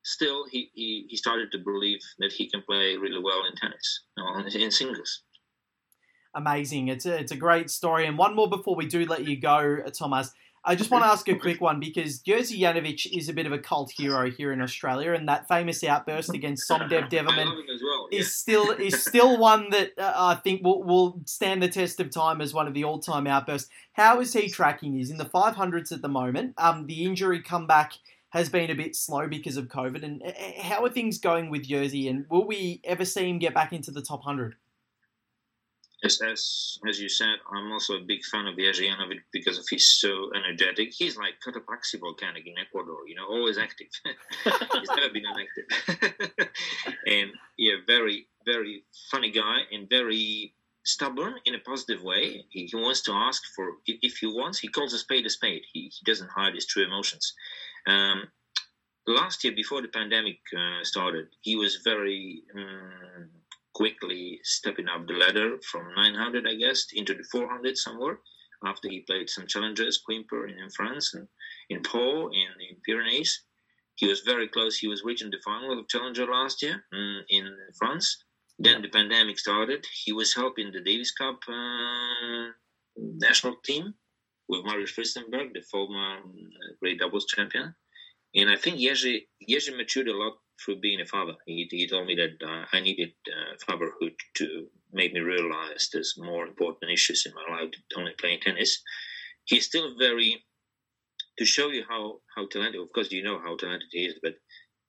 [0.04, 4.56] still he, he, he started to believe that he can play really well in tennis,
[4.56, 5.22] in singles.
[6.34, 6.88] Amazing.
[6.88, 8.08] It's a, it's a great story.
[8.08, 10.32] And one more before we do let you go, Thomas.
[10.64, 13.52] I just want to ask a quick one because Jerzy Janowicz is a bit of
[13.52, 18.20] a cult hero here in Australia, and that famous outburst against Somdev Devvarman well, yeah.
[18.20, 22.10] is still is still one that uh, I think will, will stand the test of
[22.12, 23.70] time as one of the all time outbursts.
[23.94, 24.94] How is he tracking?
[24.94, 26.54] He's in the 500s at the moment.
[26.58, 27.94] Um, the injury comeback
[28.30, 30.04] has been a bit slow because of COVID.
[30.04, 32.10] And uh, uh, how are things going with Jerzy?
[32.10, 34.56] And will we ever see him get back into the top 100?
[36.02, 39.66] As, as, as you said, I'm also a big fan of Jerzy Janowicz because of
[39.70, 40.94] he's so energetic.
[40.94, 43.88] He's like Cotopaxi volcanic in Ecuador, you know, always active.
[44.44, 46.48] he's never been inactive.
[47.08, 52.46] and yeah, very, very funny guy and very stubborn in a positive way.
[52.50, 55.64] He, he wants to ask for, if he wants, he calls a spade a spade.
[55.74, 57.34] He, he doesn't hide his true emotions.
[57.88, 58.30] Um,
[59.08, 63.30] last year, before the pandemic uh, started, he was very um,
[63.80, 68.20] quickly stepping up the ladder from 900, I guess, into the 400 somewhere.
[68.66, 71.26] After he played some challenges, Quimper in, France and
[71.70, 73.44] in Pau in the Pyrenees,
[73.96, 74.78] he was very close.
[74.78, 77.46] He was reaching the final of Challenger last year um, in
[77.78, 78.26] France.
[78.58, 79.86] Then the pandemic started.
[80.04, 82.48] He was helping the Davis Cup uh,
[82.98, 83.94] national team
[84.50, 87.74] with Mariusz Fyrstenberg, the former uh, great doubles champion.
[88.36, 90.34] And I think Jerzy, Jerzy matured a lot
[90.64, 91.34] through being a father.
[91.46, 96.16] He, he told me that uh, I needed uh, fatherhood to make me realize there's
[96.18, 98.82] more important issues in my life than only playing tennis.
[99.46, 100.44] he's still very
[101.38, 102.82] to show you how how talented.
[102.82, 104.36] Of course, you know how talented he is, but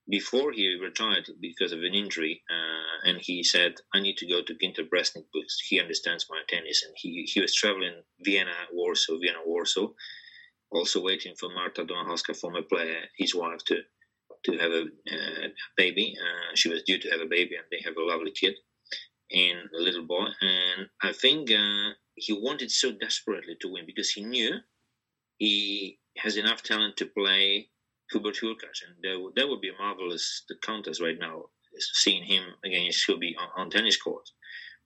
[0.08, 4.42] before he retired because of an injury, uh, and he said, "I need to go
[4.42, 9.18] to Günter Bresnik because he understands my tennis." And he he was traveling Vienna, Warsaw,
[9.18, 9.88] Vienna, Warsaw,
[10.72, 13.82] also waiting for Marta Domachowska, former player, his wife, to
[14.44, 16.14] to have a uh, baby.
[16.20, 18.54] Uh, she was due to have a baby, and they have a lovely kid
[19.30, 20.26] and a little boy.
[20.40, 24.58] And I think uh, he wanted so desperately to win because he knew
[25.38, 27.68] he has enough talent to play
[28.10, 31.44] Hubert Hurkacz, and that, that would be a marvelous contest right now,
[31.78, 34.28] seeing him against Hubie on, on tennis court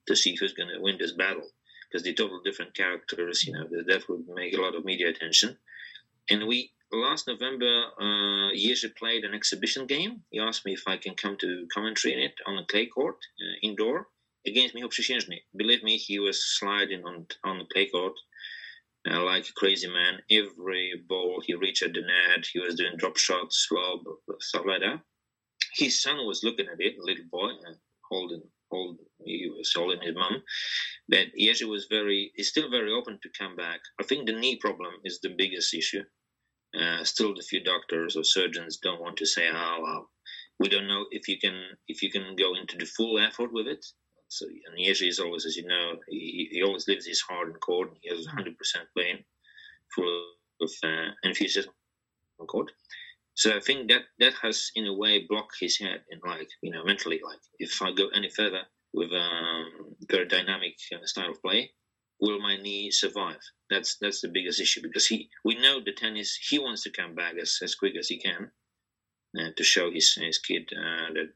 [0.07, 1.48] to see who's going to win this battle
[1.88, 3.46] because they're total different characters.
[3.46, 5.57] You know that would make a lot of media attention.
[6.28, 10.22] And we last November, uh, Jerzy played an exhibition game.
[10.30, 13.16] He asked me if I can come to commentary in it on a clay court
[13.40, 14.09] uh, indoor
[14.47, 15.38] against Michał Przysiężny.
[15.55, 18.14] Believe me, he was sliding on on the clay court
[19.11, 20.20] uh, like a crazy man.
[20.30, 24.01] Every ball he reached at the net, he was doing drop shots, lob,
[24.40, 25.01] stuff like that.
[25.74, 27.76] His son was looking at it, a little boy, and
[28.11, 30.42] holding, hold, he was holding his mom.
[31.09, 33.80] But Jerzy was very, he's still very open to come back.
[34.01, 36.05] I think the knee problem is the biggest issue.
[36.79, 40.11] Uh, still, the few doctors or surgeons don't want to say, "Oh, well,
[40.59, 41.57] we don't know if you can
[41.89, 43.85] if you can go into the full effort with it."
[44.29, 47.91] So and is always, as you know, he, he always lives his heart in court.
[48.01, 48.57] He has 100%
[48.97, 49.22] playing
[49.95, 50.25] full
[50.61, 51.72] of uh, enthusiasm
[52.41, 52.72] on court.
[53.35, 56.72] So I think that that has, in a way, blocked his head and like you
[56.72, 57.20] know mentally.
[57.25, 58.62] Like if I go any further
[58.93, 61.70] with a um, very dynamic uh, style of play,
[62.25, 63.43] will my knee survive?
[63.70, 67.14] That's that's the biggest issue because he we know the tennis he wants to come
[67.14, 68.51] back as, as quick as he can
[69.39, 71.31] uh, to show his his kid uh, that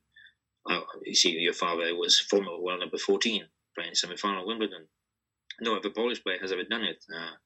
[0.68, 3.44] uh, you see, your father was former world number 14
[3.76, 4.86] playing semi-final Wimbledon.
[5.60, 7.04] No other Polish player has ever done it.
[7.14, 7.36] Uh,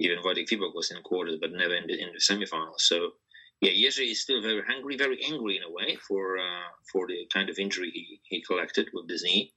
[0.00, 2.74] even Wojtek Fibak was in quarters, but never in the, in the semi-final.
[2.78, 3.12] So,
[3.60, 7.26] yeah, Jerzy is still very hungry, very angry in a way for uh, for the
[7.32, 9.52] kind of injury he, he collected with his knee.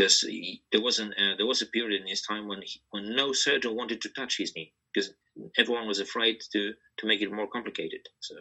[0.00, 0.24] Because
[0.72, 3.32] there was an uh, there was a period in his time when he, when no
[3.32, 5.12] surgeon wanted to touch his knee because
[5.58, 8.00] everyone was afraid to to make it more complicated.
[8.20, 8.34] So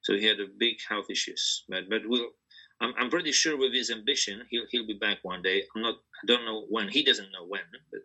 [0.00, 1.64] so he had a big health issues.
[1.68, 2.30] But but we'll
[2.80, 5.62] I'm, I'm pretty sure with his ambition, he'll he'll be back one day.
[5.76, 5.96] I'm not.
[6.22, 6.88] I don't know when.
[6.88, 7.62] He doesn't know when,
[7.92, 8.02] but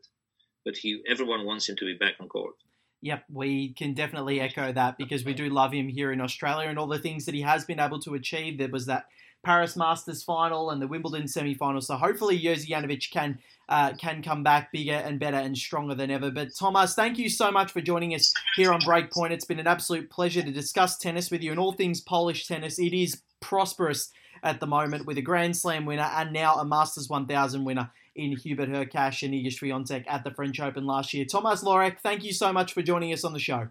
[0.66, 2.56] but he everyone wants him to be back on court.
[3.02, 6.80] Yep, we can definitely echo that because we do love him here in Australia and
[6.80, 8.58] all the things that he has been able to achieve.
[8.58, 9.06] There was that
[9.44, 11.82] Paris Masters final and the Wimbledon semi final.
[11.82, 16.12] So hopefully Jerzy Janowicz can uh, can come back bigger and better and stronger than
[16.12, 16.32] ever.
[16.32, 19.32] But Thomas, thank you so much for joining us here on Breakpoint.
[19.32, 22.80] It's been an absolute pleasure to discuss tennis with you and all things Polish tennis.
[22.80, 24.12] It is prosperous
[24.44, 28.36] at the moment with a Grand Slam winner and now a Masters 1000 winner in
[28.36, 31.26] Hubert Hurkacz and Iga Swiatek at the French Open last year.
[31.26, 33.68] Thomas Lorek, thank you so much for joining us on the show.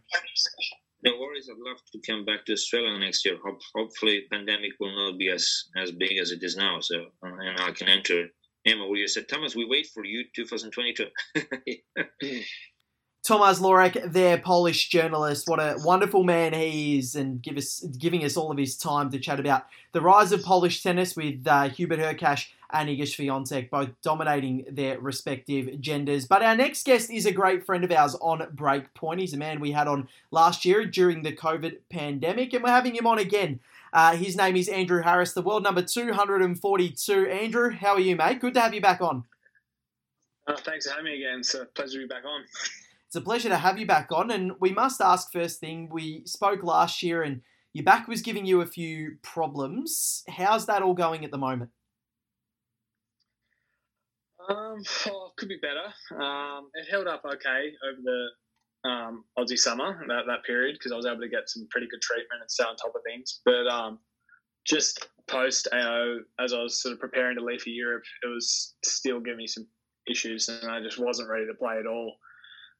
[1.02, 1.48] No worries.
[1.50, 3.38] I'd love to come back to Australia next year.
[3.74, 6.80] hopefully, pandemic will not be as as big as it is now.
[6.80, 8.28] So, uh, and I can enter.
[8.64, 11.06] Emma, will you said, Thomas, we wait for you 2022.
[13.26, 18.24] Tomasz Lorek, their Polish journalist, what a wonderful man he is, and give us giving
[18.24, 21.68] us all of his time to chat about the rise of Polish tennis with uh,
[21.68, 26.26] Hubert Hurkacz and Iga Swiatek, both dominating their respective genders.
[26.26, 29.20] But our next guest is a great friend of ours on Breakpoint.
[29.20, 32.96] He's a man we had on last year during the COVID pandemic, and we're having
[32.96, 33.60] him on again.
[33.92, 37.26] Uh, his name is Andrew Harris, the world number 242.
[37.28, 38.40] Andrew, how are you, mate?
[38.40, 39.24] Good to have you back on.
[40.46, 41.40] Uh, thanks for having me again.
[41.40, 42.44] It's a pleasure to be back on.
[43.06, 44.30] It's a pleasure to have you back on.
[44.30, 47.42] And we must ask first thing we spoke last year, and
[47.72, 50.24] your back was giving you a few problems.
[50.28, 51.70] How's that all going at the moment?
[54.48, 56.22] Um, well, could be better.
[56.22, 60.96] Um, it held up okay over the um, Aussie summer, that, that period, because I
[60.96, 63.40] was able to get some pretty good treatment and stay on top of things.
[63.44, 63.98] But um,
[64.64, 68.74] just post AO, as I was sort of preparing to leave for Europe, it was
[68.84, 69.66] still giving me some
[70.08, 72.16] issues, and I just wasn't ready to play at all.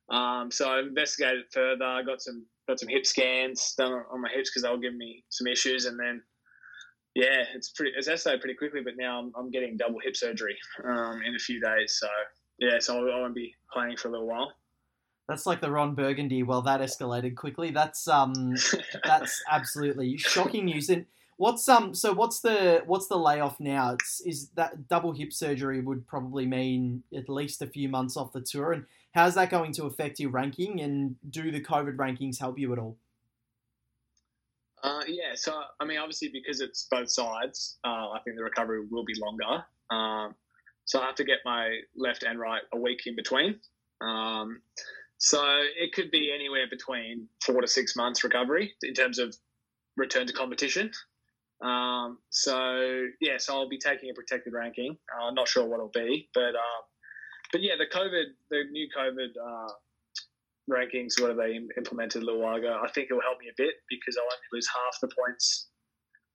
[0.08, 1.84] Um, so I investigated further.
[1.84, 4.98] I got some got some hip scans done on my hips because they were giving
[4.98, 6.22] me some issues, and then
[7.16, 8.80] yeah, it's pretty it's escalated pretty quickly.
[8.84, 11.98] But now I'm, I'm getting double hip surgery um, in a few days.
[11.98, 12.08] So
[12.58, 14.52] yeah, so I won't be playing for a little while.
[15.28, 16.42] That's like the Ron Burgundy.
[16.42, 17.70] Well, that escalated quickly.
[17.70, 18.54] That's um,
[19.04, 20.88] that's absolutely shocking news.
[20.88, 21.06] And
[21.36, 23.94] what's um, so what's the what's the layoff now?
[23.94, 28.32] It's is that double hip surgery would probably mean at least a few months off
[28.32, 28.72] the tour.
[28.72, 28.84] And
[29.16, 32.78] How's that going to affect your ranking, and do the COVID rankings help you at
[32.78, 32.98] all?
[34.82, 38.84] Uh, yeah, so I mean, obviously, because it's both sides, uh, I think the recovery
[38.90, 39.64] will be longer.
[39.90, 40.34] Um,
[40.84, 43.58] so I have to get my left and right a week in between.
[44.00, 44.60] Um,
[45.18, 45.42] So
[45.76, 49.34] it could be anywhere between four to six months recovery in terms of
[49.96, 50.90] return to competition.
[51.62, 54.96] Um, so yeah, so I'll be taking a protected ranking.
[55.18, 56.80] I'm uh, not sure what it'll be, but uh,
[57.50, 59.72] but yeah, the COVID, the new COVID uh,
[60.70, 62.80] rankings, what have they implemented a little while ago?
[62.82, 65.68] I think it'll help me a bit because I'll only lose half the points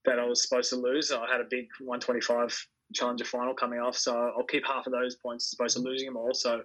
[0.06, 1.12] that I was supposed to lose.
[1.12, 5.16] I had a big 125 challenger final coming off, so I'll keep half of those
[5.18, 6.34] points as opposed to losing them all.
[6.34, 6.62] So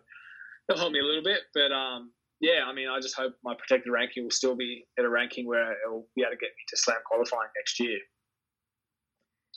[0.68, 3.54] it'll help me a little bit, but um, yeah, I mean, I just hope my
[3.54, 6.64] protected ranking will still be at a ranking where it'll be able to get me
[6.68, 7.98] to slam qualifying next year.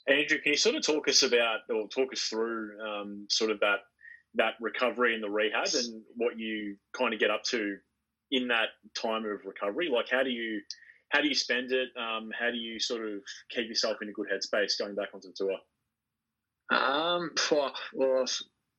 [0.08, 3.60] Andrew, can you sort of talk us about or talk us through um, sort of
[3.60, 3.80] that
[4.36, 7.76] that recovery and the rehab and what you kind of get up to
[8.32, 8.70] in that
[9.00, 9.90] time of recovery?
[9.90, 10.62] Like, how do you
[11.10, 11.90] how do you spend it?
[11.98, 15.30] Um, how do you sort of keep yourself in a good headspace going back onto
[15.30, 15.58] the tour?
[16.72, 18.26] Um, well,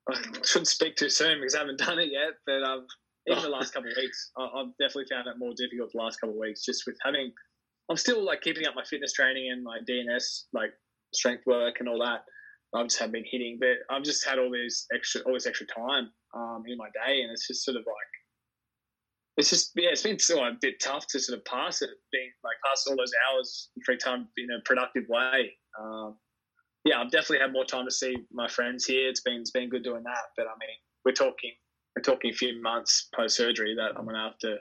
[0.08, 2.34] I shouldn't speak too soon because I haven't done it yet.
[2.46, 2.86] But um,
[3.26, 6.34] even the last couple of weeks, I've definitely found it more difficult the last couple
[6.34, 7.32] of weeks, just with having.
[7.90, 10.70] I'm still like keeping up my fitness training and my DNS, like
[11.12, 12.22] strength work and all that.
[12.72, 15.66] I just haven't been hitting, but I've just had all this extra, all this extra
[15.66, 18.12] time um, in my day, and it's just sort of like
[19.40, 22.30] it's just yeah, it's been so a bit tough to sort of pass it, being
[22.44, 25.50] like pass all those hours free time in a productive way.
[25.80, 26.16] Um,
[26.84, 29.08] yeah, I've definitely had more time to see my friends here.
[29.08, 30.76] It's been it's been good doing that, but I mean,
[31.06, 31.52] we're talking
[31.96, 34.56] we're talking a few months post surgery that I'm gonna have to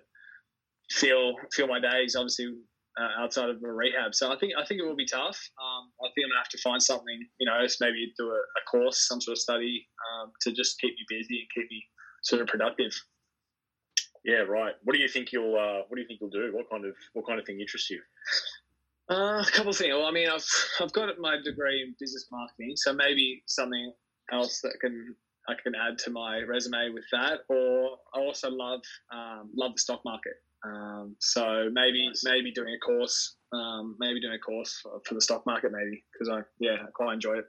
[0.92, 2.48] feel feel my days obviously
[3.00, 4.16] uh, outside of a rehab.
[4.16, 5.40] So I think I think it will be tough.
[5.62, 8.62] Um, I think I'm gonna have to find something, you know, maybe do a, a
[8.72, 11.84] course, some sort of study um, to just keep me busy and keep me
[12.24, 12.94] sort of productive.
[14.26, 14.74] Yeah, right.
[14.84, 16.52] What do you think you'll uh, What do you think you'll do?
[16.54, 18.02] What kind of What kind of thing interests you?
[19.10, 19.94] Uh, a couple of things.
[19.94, 20.46] Well, I mean, I've
[20.80, 23.92] I've got my degree in business marketing, so maybe something
[24.32, 25.16] else that can
[25.48, 27.40] I can add to my resume with that.
[27.50, 30.34] Or I also love um, love the stock market.
[30.64, 32.24] Um, so maybe nice.
[32.24, 36.04] maybe doing a course, um, maybe doing a course for, for the stock market, maybe
[36.12, 37.46] because I yeah I quite enjoy it.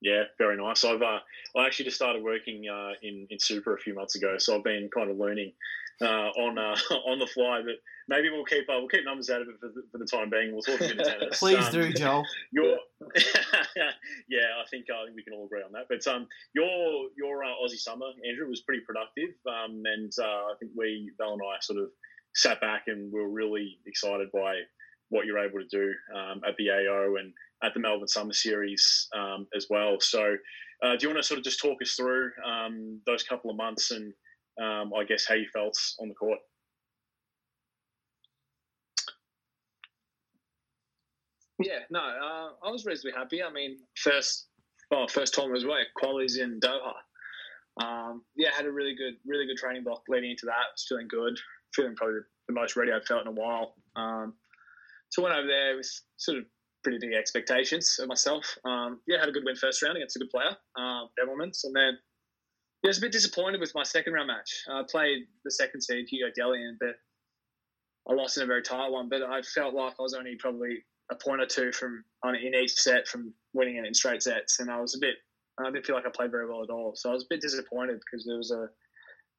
[0.00, 0.84] Yeah, very nice.
[0.84, 1.18] I've uh,
[1.56, 4.64] I actually just started working uh, in in super a few months ago, so I've
[4.64, 5.52] been kind of learning
[6.00, 6.76] uh, on uh,
[7.06, 7.62] on the fly.
[7.64, 7.76] But
[8.06, 10.30] maybe we'll keep uh, we'll keep numbers out of it for the, for the time
[10.30, 10.52] being.
[10.52, 11.38] We'll talk a bit of tennis.
[11.38, 12.24] Please um, do, Joel.
[12.52, 12.78] Your,
[14.28, 15.86] yeah, I think uh, I think we can all agree on that.
[15.88, 21.10] But um, your your Aussie summer, Andrew, was pretty productive, um, and I think we
[21.18, 21.88] Val and I sort of
[22.34, 24.60] sat back and we were really excited by
[25.10, 27.32] what you're able to do um, at the AO and
[27.62, 29.96] at the Melbourne Summer Series um, as well.
[30.00, 30.36] So,
[30.82, 33.56] uh, do you want to sort of just talk us through um, those couple of
[33.56, 34.12] months and
[34.60, 36.38] um, I guess how you felt on the court?
[41.60, 43.42] Yeah, no, uh, I was reasonably happy.
[43.42, 44.46] I mean, first,
[44.90, 46.92] well, first tournament was way qualities in Doha.
[47.82, 50.52] Um, yeah, had a really good, really good training block leading into that.
[50.52, 51.36] I was feeling good,
[51.74, 53.74] feeling probably the most ready I've felt in a while.
[53.96, 54.34] Um,
[55.10, 56.44] so went over there with sort of
[56.82, 58.56] pretty big expectations of myself.
[58.64, 61.98] Um, yeah, had a good win first round against a good player, um, and then
[62.82, 64.64] yeah, I was a bit disappointed with my second round match.
[64.70, 66.94] I played the second seed Hugo Dellien, but
[68.08, 69.08] I lost in a very tight one.
[69.08, 72.54] But I felt like I was only probably a point or two from on in
[72.54, 75.16] each set from winning it in straight sets, and I was a bit.
[75.58, 77.40] I didn't feel like I played very well at all, so I was a bit
[77.40, 78.68] disappointed because there was a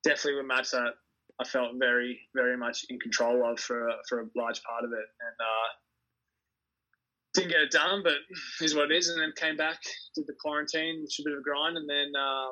[0.04, 0.96] definitely a match that
[1.40, 5.08] I felt very, very much in control of for for a large part of it,
[5.22, 5.70] and uh,
[7.34, 8.16] didn't get it done, but
[8.62, 9.10] is what it is.
[9.10, 9.80] And then came back,
[10.16, 12.50] did the quarantine, which was a bit of a grind, and then uh,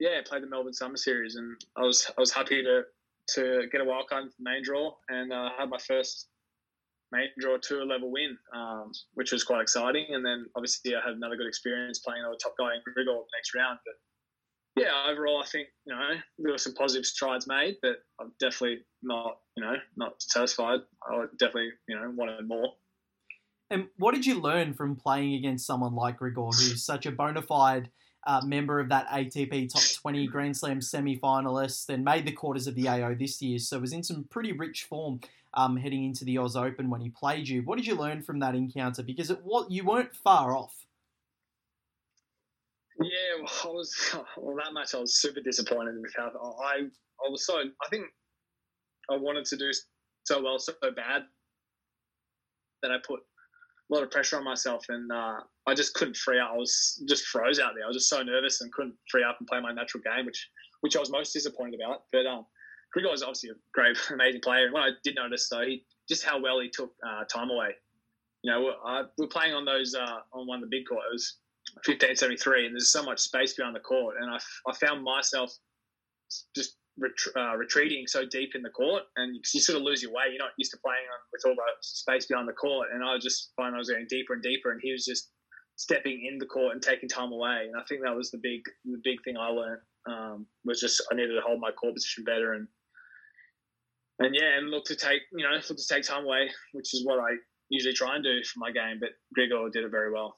[0.00, 2.82] yeah, played the Melbourne Summer Series, and I was I was happy to
[3.34, 6.28] to get a wild card the main draw and uh, had my first
[7.10, 10.06] main draw tour level win, um, which was quite exciting.
[10.10, 13.54] And then obviously I had another good experience playing another top guy in Grigor next
[13.54, 13.78] round.
[13.84, 13.94] But
[14.76, 16.08] yeah, overall I think you know
[16.38, 20.80] there were some positive strides made, but I'm definitely not you know not satisfied.
[21.08, 22.74] I definitely you know wanted more.
[23.70, 27.42] And what did you learn from playing against someone like Grigor, who's such a bona
[27.42, 27.90] fide
[28.26, 32.66] uh, member of that ATP Top 20 Grand Slam semi finalist and made the quarters
[32.66, 35.20] of the AO this year, so was in some pretty rich form
[35.54, 37.62] um, heading into the Oz Open when he played you.
[37.62, 39.02] What did you learn from that encounter?
[39.02, 40.83] Because it what you weren't far off.
[43.00, 43.94] Yeah, I was
[44.36, 44.94] well that match.
[44.94, 46.30] I was super disappointed with how
[46.62, 46.82] I
[47.24, 48.06] I was so I think
[49.10, 49.70] I wanted to do
[50.24, 51.22] so well so bad
[52.82, 56.38] that I put a lot of pressure on myself, and uh, I just couldn't free
[56.38, 56.50] up.
[56.52, 57.84] I was just froze out there.
[57.84, 60.48] I was just so nervous and couldn't free up and play my natural game, which
[60.80, 62.04] which I was most disappointed about.
[62.12, 62.46] But um,
[62.96, 64.64] Grigor was obviously a great, amazing player.
[64.64, 67.70] And what I did notice though, he just how well he took uh, time away.
[68.42, 71.02] You know, uh, we're playing on those uh, on one of the big court.
[71.10, 71.38] It was
[71.82, 75.52] 1573, and there's so much space behind the court, and I, I found myself
[76.54, 80.12] just ret- uh, retreating so deep in the court, and you, sort of lose your
[80.12, 80.24] way.
[80.30, 83.52] You're not used to playing with all that space behind the court, and I just
[83.56, 85.30] find I was getting deeper and deeper, and he was just
[85.76, 87.66] stepping in the court and taking time away.
[87.66, 91.02] And I think that was the big the big thing I learned um, was just
[91.10, 92.68] I needed to hold my court position better and
[94.20, 97.04] and yeah, and look to take you know look to take time away, which is
[97.04, 97.36] what I
[97.70, 99.00] usually try and do for my game.
[99.00, 100.36] But Grigor did it very well.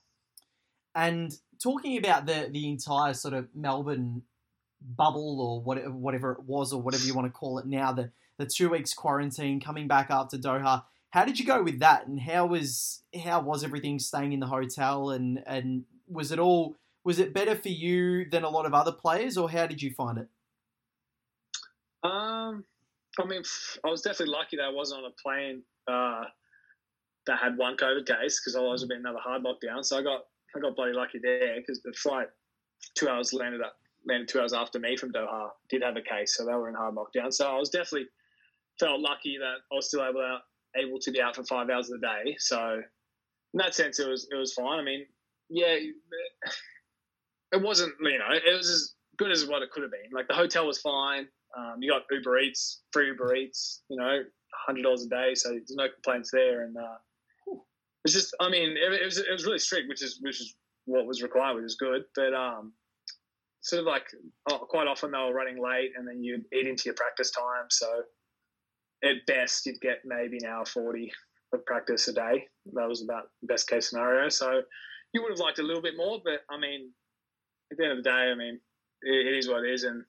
[0.97, 1.31] And
[1.63, 4.23] talking about the the entire sort of Melbourne
[4.81, 8.11] bubble or whatever whatever it was or whatever you want to call it now, the
[8.39, 10.85] the two weeks quarantine, coming back after Doha.
[11.11, 14.47] How did you go with that, and how was how was everything staying in the
[14.47, 18.73] hotel, and and was it all was it better for you than a lot of
[18.73, 20.29] other players, or how did you find it?
[22.03, 22.65] Um,
[23.19, 23.43] I mean,
[23.85, 26.25] I was definitely lucky that I wasn't on a plane uh,
[27.27, 29.85] that had one COVID case because otherwise it'd been another hard lockdown.
[29.85, 30.23] So I got
[30.57, 32.29] I got bloody lucky there because the flight
[32.95, 33.77] two hours landed up
[34.07, 36.75] landed two hours after me from Doha did have a case, so they were in
[36.75, 37.33] hard lockdown.
[37.33, 38.07] So I was definitely
[38.79, 40.39] felt lucky that I was still able to
[40.77, 42.37] able to be out for five hours of the day.
[42.39, 42.83] So
[43.55, 44.79] in that sense, it was it was fine.
[44.79, 45.07] I mean,
[45.49, 45.77] yeah,
[47.53, 50.11] it wasn't you know it was as good as what it could have been.
[50.13, 51.29] Like the hotel was fine.
[51.57, 54.23] Um, you got Uber Eats, free Uber Eats, you know,
[54.67, 56.65] hundred dollars a day, so there's no complaints there.
[56.65, 56.97] And uh,
[58.07, 60.55] it's just, I mean, it, it, was it was really strict, which is which is
[60.85, 62.05] what was required, which is good.
[62.15, 62.73] But um,
[63.63, 64.05] sort of like
[64.49, 67.67] oh, quite often they were running late, and then you'd eat into your practice time.
[67.69, 68.03] So
[69.03, 71.11] at best, you'd get maybe an hour forty
[71.53, 72.47] of practice a day.
[72.75, 74.29] That was about best case scenario.
[74.29, 74.63] So
[75.13, 76.93] you would have liked a little bit more, but I mean,
[77.73, 78.61] at the end of the day, I mean,
[79.03, 80.05] it, it is what it is, and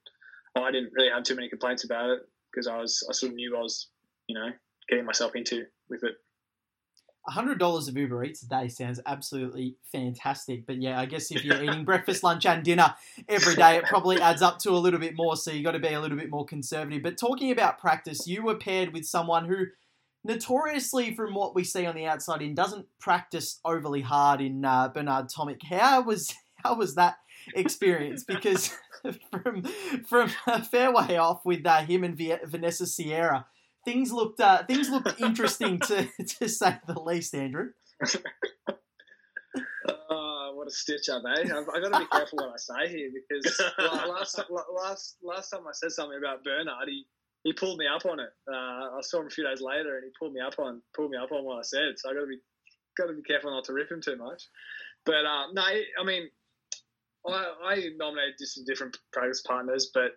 [0.55, 2.19] I didn't really have too many complaints about it
[2.51, 3.89] because I was I sort of knew I was
[4.27, 4.51] you know
[4.87, 6.13] getting myself into with it.
[7.27, 11.43] Hundred dollars of Uber Eats a day sounds absolutely fantastic, but yeah, I guess if
[11.43, 12.95] you're eating breakfast, lunch, and dinner
[13.27, 15.35] every day, it probably adds up to a little bit more.
[15.35, 17.03] So you got to be a little bit more conservative.
[17.03, 19.65] But talking about practice, you were paired with someone who,
[20.23, 24.87] notoriously, from what we see on the outside in, doesn't practice overly hard in uh,
[24.89, 25.63] Bernard Tomic.
[25.63, 27.17] How was how was that
[27.55, 28.23] experience?
[28.23, 28.73] Because
[29.31, 29.63] from
[30.07, 33.45] from a fair way off with uh, him and Vanessa Sierra.
[33.87, 36.09] Things looked uh, things looked interesting to
[36.39, 37.69] to say the least, Andrew.
[38.03, 38.17] Uh,
[40.55, 41.43] what a stitch up, eh?
[41.43, 45.65] I've, I've, got to be careful what I say here because last last last time
[45.65, 47.05] I said something about Bernard, he,
[47.45, 48.27] he pulled me up on it.
[48.45, 51.11] Uh, I saw him a few days later, and he pulled me up on pulled
[51.11, 51.93] me up on what I said.
[51.95, 52.39] So I got to be
[52.97, 54.49] got to be careful not to rip him too much.
[55.05, 56.29] But uh, no, I mean
[57.25, 60.11] I, I nominated just some different practice partners, but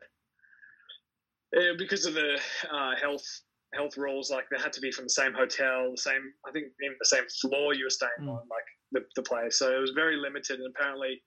[1.57, 3.43] uh, because of the uh, health
[3.75, 6.66] health rules, like they had to be from the same hotel, the same I think
[6.81, 8.29] in the same floor you were staying mm.
[8.29, 9.59] on, like the, the place.
[9.59, 11.23] So it was very limited, and apparently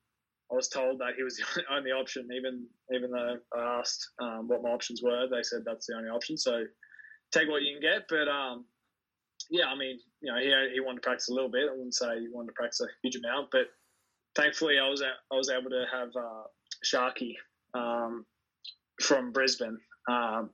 [0.51, 2.27] I was told that he was the only option.
[2.33, 6.09] Even even though I asked um, what my options were, they said that's the only
[6.09, 6.37] option.
[6.37, 6.63] So
[7.31, 8.07] take what you can get.
[8.09, 8.65] But um,
[9.49, 11.69] yeah, I mean, you know, he he wanted to practice a little bit.
[11.69, 13.67] I wouldn't say he wanted to practice a huge amount, but
[14.35, 16.43] thankfully, I was at, I was able to have uh,
[16.85, 17.35] Sharky
[17.73, 18.25] um,
[19.01, 19.77] from Brisbane,
[20.09, 20.49] um,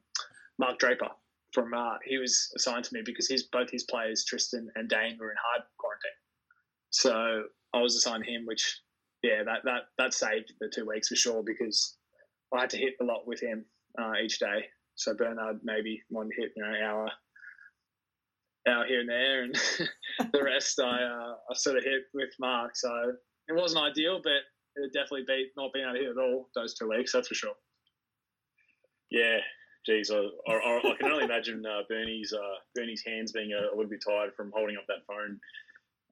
[0.59, 1.09] Mark Draper
[1.53, 5.17] from uh, he was assigned to me because his both his players Tristan and Dane
[5.19, 6.19] were in hard quarantine,
[6.89, 7.43] so
[7.73, 8.81] I was assigned him, which
[9.23, 11.97] yeah that that that saved the two weeks for sure because
[12.55, 13.65] I had to hit a lot with him
[13.99, 14.65] uh, each day.
[14.95, 17.11] So Bernard maybe one hit you know hour
[18.67, 19.55] hour here and there, and
[20.33, 22.75] the rest I uh, I sort of hit with Mark.
[22.75, 22.89] So
[23.47, 24.33] it wasn't ideal, but
[24.75, 27.11] it definitely beat not being able to hit at all those two weeks.
[27.13, 27.55] That's for sure.
[29.09, 29.39] Yeah,
[29.89, 30.17] geez, I,
[30.47, 34.03] I, I can only imagine uh, Bernie's uh, Bernie's hands being a, a, little bit
[34.07, 35.39] tired from holding up that phone,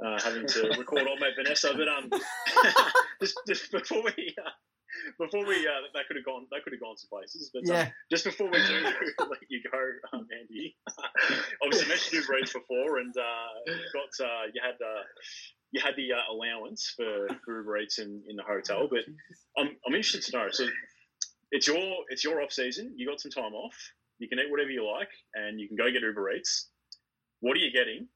[0.04, 1.74] uh, having to record old mate Vanessa.
[1.76, 2.10] But um,
[3.22, 4.50] just, just before we uh,
[5.20, 7.52] before we uh, that could have gone that could have gone some places.
[7.54, 7.90] But um, yeah.
[8.12, 8.84] just before we do
[9.20, 9.80] let you go,
[10.14, 10.76] um, Andy,
[11.64, 15.04] obviously mentioned Uber Eats before, and uh, got uh, you had uh,
[15.72, 18.88] you had the uh, allowance for, for Uber Eats in, in the hotel.
[18.90, 19.04] But
[19.58, 20.48] I'm, I'm interested to know.
[20.50, 20.66] So
[21.52, 21.78] it's your
[22.10, 22.94] it's your off season.
[22.96, 23.76] You got some time off.
[24.20, 26.70] You can eat whatever you like, and you can go get Uber Eats.
[27.42, 28.08] What are you getting?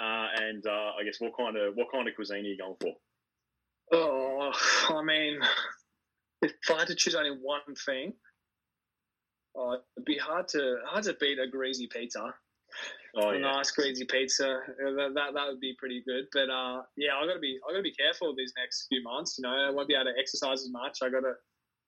[0.00, 2.76] Uh, and uh, I guess what kind of what kind of cuisine are you going
[2.80, 2.92] for?
[3.92, 4.52] Oh,
[4.88, 5.40] I mean,
[6.42, 8.14] if I had to choose only one thing,
[9.56, 12.32] oh, it'd be hard to hard to beat a greasy pizza.
[13.16, 13.40] Oh, a yeah.
[13.40, 14.48] nice greasy pizza.
[14.48, 16.26] Uh, that, that, that would be pretty good.
[16.32, 19.02] But uh, yeah, I got to be I got to be careful these next few
[19.02, 19.36] months.
[19.36, 20.98] You know, I won't be able to exercise as much.
[21.02, 21.34] I got to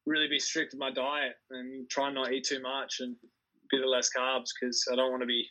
[0.06, 3.66] really be strict with my diet and try and not eat too much and a
[3.70, 5.46] bit of less carbs because I don't want to be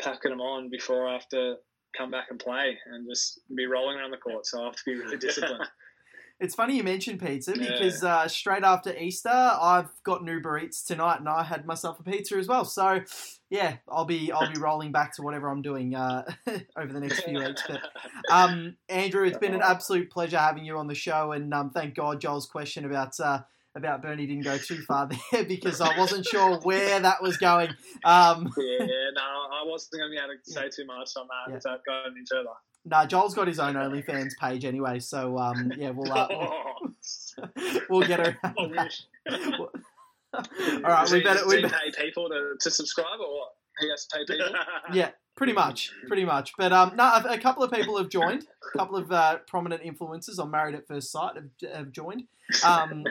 [0.00, 1.56] packing them on before I have to
[1.96, 4.46] come back and play and just be rolling around the court.
[4.46, 5.68] So I have to be really disciplined.
[6.42, 10.82] It's funny you mentioned pizza because uh, straight after Easter, I've got an Uber Eats
[10.82, 12.64] tonight, and I had myself a pizza as well.
[12.64, 13.02] So,
[13.48, 16.24] yeah, I'll be I'll be rolling back to whatever I'm doing uh,
[16.76, 17.62] over the next few weeks.
[17.68, 17.82] But
[18.28, 21.94] um, Andrew, it's been an absolute pleasure having you on the show, and um, thank
[21.94, 23.20] God Joel's question about.
[23.20, 23.42] Uh,
[23.74, 27.68] about Bernie didn't go too far there because I wasn't sure where that was going.
[28.04, 31.50] Um, yeah, no, I wasn't going to be able to say too much on that
[31.50, 31.54] Yeah.
[31.56, 32.48] without going any further.
[32.84, 38.06] nah, Joel's got his own OnlyFans page anyway, so um, yeah, we'll uh, we'll, we'll
[38.08, 38.20] get.
[38.42, 39.02] I wish.
[40.34, 43.48] All right, we better we better, pay people to, to subscribe or what?
[43.80, 44.54] He has to pay people.
[44.92, 46.52] yeah, pretty much, pretty much.
[46.58, 48.46] But um, no, a, a couple of people have joined.
[48.74, 52.24] A couple of uh, prominent influencers on Married at First Sight have, have joined.
[52.64, 53.04] Um,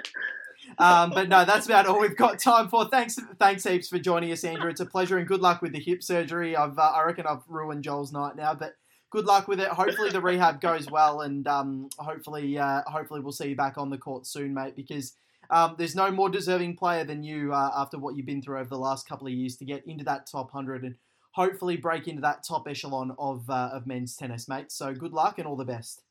[0.78, 2.86] um, but no, that's about all we've got time for.
[2.86, 4.70] Thanks, thanks heaps for joining us, Andrew.
[4.70, 6.56] It's a pleasure and good luck with the hip surgery.
[6.56, 8.76] I've, uh, I reckon I've ruined Joel's night now, but
[9.10, 9.68] good luck with it.
[9.68, 13.90] Hopefully the rehab goes well, and um, hopefully, uh, hopefully we'll see you back on
[13.90, 14.76] the court soon, mate.
[14.76, 15.14] Because
[15.50, 18.70] um, there's no more deserving player than you uh, after what you've been through over
[18.70, 20.96] the last couple of years to get into that top hundred and
[21.32, 24.72] hopefully break into that top echelon of uh, of men's tennis, mate.
[24.72, 26.02] So good luck and all the best.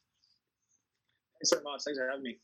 [1.38, 1.82] Thanks so much.
[1.84, 2.38] Thanks for having me.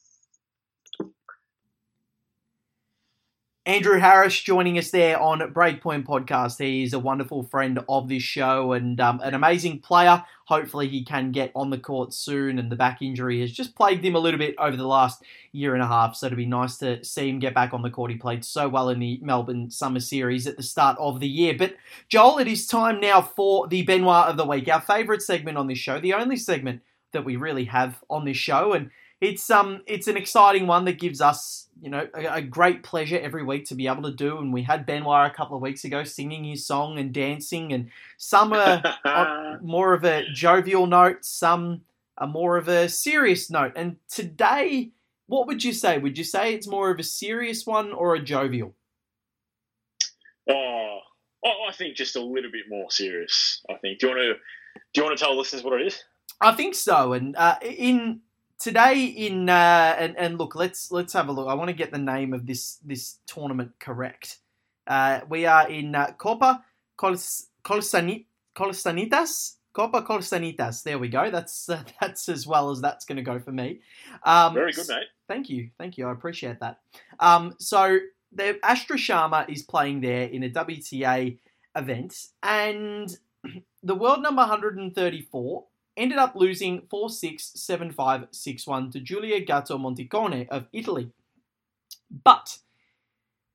[3.67, 6.61] Andrew Harris joining us there on Breakpoint Podcast.
[6.61, 10.25] He is a wonderful friend of this show and um, an amazing player.
[10.45, 12.61] Hopefully, he can get on the court soon.
[12.61, 15.75] And the back injury has just plagued him a little bit over the last year
[15.75, 16.15] and a half.
[16.15, 18.13] So it'd be nice to see him get back on the court.
[18.13, 21.57] He played so well in the Melbourne Summer Series at the start of the year.
[21.59, 21.75] But
[22.09, 25.67] Joel, it is time now for the Benoit of the Week, our favourite segment on
[25.67, 28.75] this show, the only segment that we really have on this show.
[28.75, 32.83] And it's um it's an exciting one that gives us you know a, a great
[32.83, 35.63] pleasure every week to be able to do and we had Benoit a couple of
[35.63, 40.87] weeks ago singing his song and dancing and some are on more of a jovial
[40.87, 41.83] note some
[42.19, 44.91] are more of a serious note and today
[45.27, 48.21] what would you say would you say it's more of a serious one or a
[48.21, 48.75] jovial
[50.49, 50.99] oh,
[51.45, 53.63] I I think just a little bit more serious.
[53.69, 53.99] I think.
[53.99, 54.35] Do you want to?
[54.93, 56.03] Do you want to tell listeners what it is?
[56.41, 57.13] I think so.
[57.13, 58.21] And uh, in
[58.59, 61.49] today, in uh, and and look, let's let's have a look.
[61.49, 64.39] I want to get the name of this this tournament correct.
[64.87, 66.65] Uh, we are in uh, Copa
[66.97, 69.55] Cols- Colsani- Colsanitas.
[69.73, 70.83] Copa Colsanitas.
[70.83, 71.31] There we go.
[71.31, 73.81] That's uh, that's as well as that's going to go for me.
[74.25, 75.09] Um, Very good, mate.
[75.29, 76.07] Thank you, thank you.
[76.07, 76.79] I appreciate that.
[77.21, 77.99] Um, so
[78.33, 81.37] the Astra Sharma is playing there in a WTA
[81.75, 83.17] event, and
[83.83, 85.65] the world number 134
[85.97, 87.95] ended up losing 4-6, 7-5,
[88.31, 91.11] 6-1 to Giulia Gatto Monticone of Italy.
[92.25, 92.59] But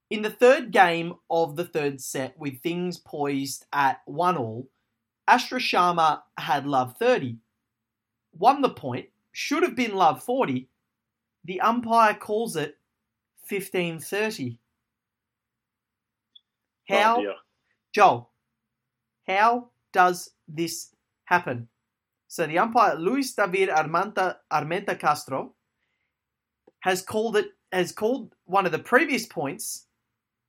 [0.09, 4.67] in the third game of the third set, with things poised at one all,
[5.27, 7.37] Astra Sharma had love 30,
[8.37, 10.67] won the point, should have been love 40.
[11.45, 12.77] The umpire calls it
[13.47, 14.57] 1530.
[16.89, 17.35] How, Oh.
[17.93, 18.29] Joel,
[19.27, 20.93] how does this
[21.25, 21.69] happen?
[22.31, 25.53] So the umpire Luis David Armenta, Armenta Castro
[26.79, 29.87] has called it has called one of the previous points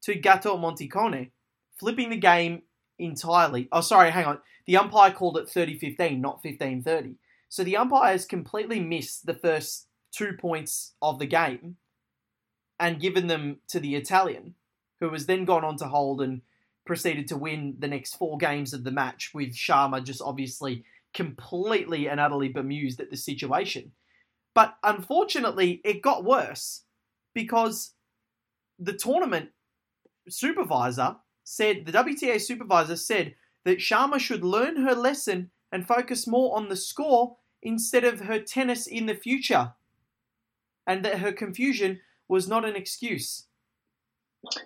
[0.02, 1.32] to Gatto Monticone,
[1.80, 2.62] flipping the game
[3.00, 3.68] entirely.
[3.72, 4.38] Oh, sorry, hang on.
[4.68, 7.16] The umpire called it 30-15, not 15-30.
[7.48, 11.78] So the umpire has completely missed the first two points of the game
[12.78, 14.54] and given them to the Italian,
[15.00, 16.42] who has then gone on to hold and
[16.86, 22.08] proceeded to win the next four games of the match, with Sharma just obviously completely
[22.08, 23.92] and utterly bemused at the situation.
[24.54, 26.84] But unfortunately, it got worse
[27.34, 27.94] because
[28.78, 29.50] the tournament
[30.28, 33.34] supervisor said, the WTA supervisor said
[33.64, 38.38] that Sharma should learn her lesson and focus more on the score instead of her
[38.38, 39.72] tennis in the future.
[40.86, 43.46] And that her confusion was not an excuse.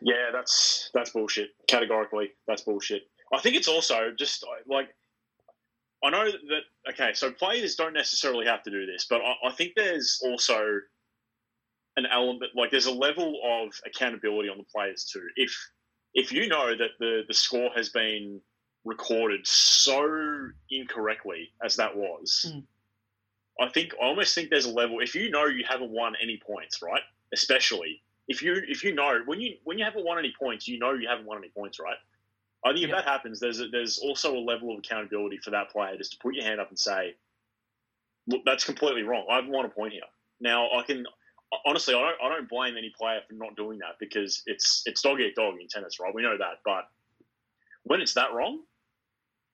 [0.01, 1.51] Yeah, that's that's bullshit.
[1.69, 3.03] Categorically, that's bullshit.
[3.33, 4.89] I think it's also just like
[6.07, 9.53] I know that okay, so players don't necessarily have to do this, but I, I
[9.53, 10.81] think there's also
[11.97, 15.27] an element like there's a level of accountability on the players too.
[15.35, 15.53] If
[16.15, 18.41] if you know that the the score has been
[18.85, 20.07] recorded so
[20.71, 22.65] incorrectly as that was, Mm.
[23.59, 25.01] I think I almost think there's a level.
[25.01, 27.03] If you know you haven't won any points, right?
[27.33, 30.79] Especially if you if you know when you when you haven't won any points, you
[30.79, 31.97] know you haven't won any points, right?
[32.65, 32.97] I think if Yeah.
[32.97, 36.19] that happens, there's a, there's also a level of accountability for that player just to
[36.19, 37.15] put your hand up and say,
[38.27, 39.27] "Look, that's completely wrong.
[39.31, 40.03] I haven't won a point here."
[40.41, 41.07] Now, I can
[41.65, 45.01] honestly, I don't I don't blame any player for not doing that because it's it's
[45.03, 46.15] dog eat dog in tennis, right?
[46.15, 46.89] We know that, but
[47.85, 48.63] when it's that wrong,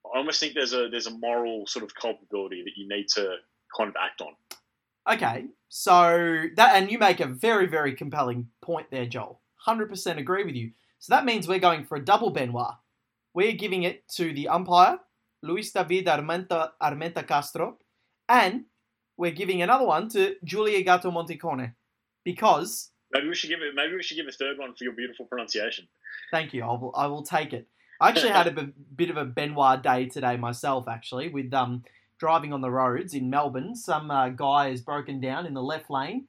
[0.06, 3.36] I almost think there's a there's a moral sort of culpability that you need to
[3.76, 4.34] kind of act on.
[5.10, 9.40] Okay, so that and you make a very very compelling point there, Joel.
[9.56, 10.72] Hundred percent agree with you.
[10.98, 12.74] So that means we're going for a double Benoit.
[13.34, 14.98] We're giving it to the umpire,
[15.42, 17.78] Luis David Armenta, Armenta Castro,
[18.28, 18.64] and
[19.16, 21.74] we're giving another one to Giulia Gatto Monticone
[22.24, 23.74] because Maybe we should give it.
[23.74, 25.86] Maybe we should give a third one for your beautiful pronunciation.
[26.30, 26.62] Thank you.
[26.64, 27.68] I will, I will take it.
[28.00, 31.84] I actually had a b- bit of a Benoit day today myself, actually, with um,
[32.18, 33.76] driving on the roads in Melbourne.
[33.76, 36.26] Some uh, guy has broken down in the left lane,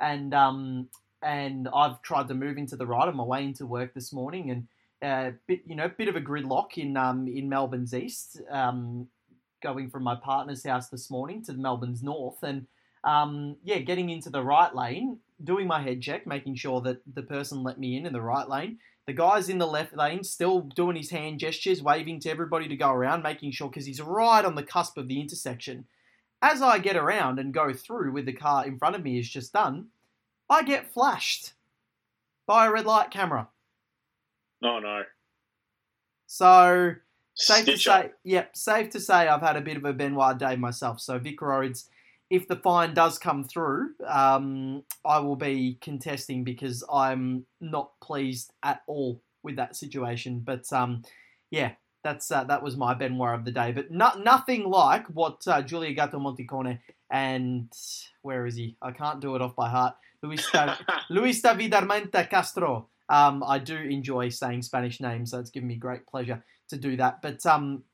[0.00, 0.88] and um,
[1.22, 4.50] and I've tried to move into the right on my way into work this morning,
[4.50, 4.66] and
[5.04, 9.06] uh, bit you know bit of a gridlock in um, in Melbourne's east, um,
[9.62, 12.66] going from my partner's house this morning to Melbourne's north, and
[13.04, 17.22] um, yeah, getting into the right lane, doing my head check, making sure that the
[17.22, 18.78] person let me in in the right lane.
[19.06, 22.76] The guy's in the left lane, still doing his hand gestures, waving to everybody to
[22.76, 25.84] go around, making sure because he's right on the cusp of the intersection.
[26.40, 29.28] As I get around and go through with the car in front of me is
[29.28, 29.88] just done,
[30.48, 31.52] I get flashed
[32.46, 33.48] by a red light camera.
[34.64, 35.02] Oh no.
[36.26, 36.94] So
[37.34, 40.38] safe Stitch to say, yep, safe to say I've had a bit of a Benoit
[40.38, 41.00] day myself.
[41.00, 41.88] So Vic Roads,
[42.30, 48.52] if the fine does come through, um, I will be contesting because I'm not pleased
[48.62, 50.40] at all with that situation.
[50.40, 51.02] But um,
[51.50, 53.72] yeah, that's uh, that was my Benoit of the day.
[53.72, 57.70] But no, nothing like what uh, Giulia Gatto Monticone and
[58.22, 58.76] where is he?
[58.80, 59.94] I can't do it off by heart.
[60.22, 60.50] Luis
[61.10, 62.88] Luis David Armenta Castro.
[63.08, 66.96] Um, I do enjoy saying Spanish names, so it's given me great pleasure to do
[66.96, 67.20] that.
[67.22, 67.84] But um,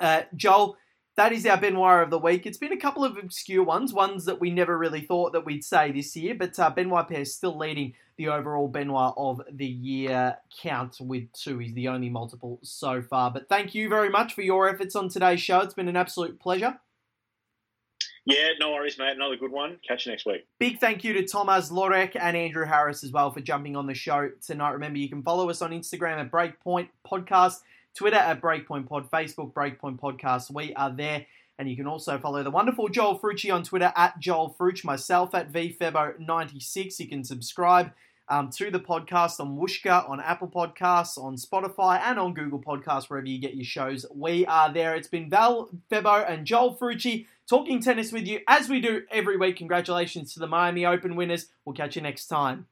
[0.00, 0.76] uh, Joel,
[1.16, 2.46] that is our Benoit of the week.
[2.46, 5.64] It's been a couple of obscure ones, ones that we never really thought that we'd
[5.64, 6.34] say this year.
[6.34, 11.30] But uh, Benoit Paire is still leading the overall Benoit of the year count with
[11.32, 11.58] two.
[11.58, 13.30] He's the only multiple so far.
[13.30, 15.60] But thank you very much for your efforts on today's show.
[15.60, 16.78] It's been an absolute pleasure.
[18.24, 19.16] Yeah, no worries, mate.
[19.16, 19.78] Another good one.
[19.86, 20.46] Catch you next week.
[20.60, 23.94] Big thank you to Thomas Lorek and Andrew Harris as well for jumping on the
[23.94, 24.70] show tonight.
[24.70, 27.60] Remember, you can follow us on Instagram at Breakpoint Podcast,
[27.96, 30.52] Twitter at Breakpoint Pod, Facebook Breakpoint Podcast.
[30.52, 31.26] We are there.
[31.58, 35.34] And you can also follow the wonderful Joel Frucci on Twitter at Joel Fruch, myself
[35.34, 36.98] at VFebo96.
[37.00, 37.92] You can subscribe
[38.32, 43.10] um, to the podcast on Whooshkaa, on Apple Podcasts, on Spotify, and on Google Podcasts,
[43.10, 44.06] wherever you get your shows.
[44.10, 44.94] We are there.
[44.94, 49.36] It's been Val Febo and Joel Frucci talking tennis with you as we do every
[49.36, 49.56] week.
[49.56, 51.48] Congratulations to the Miami Open winners.
[51.66, 52.66] We'll catch you next time.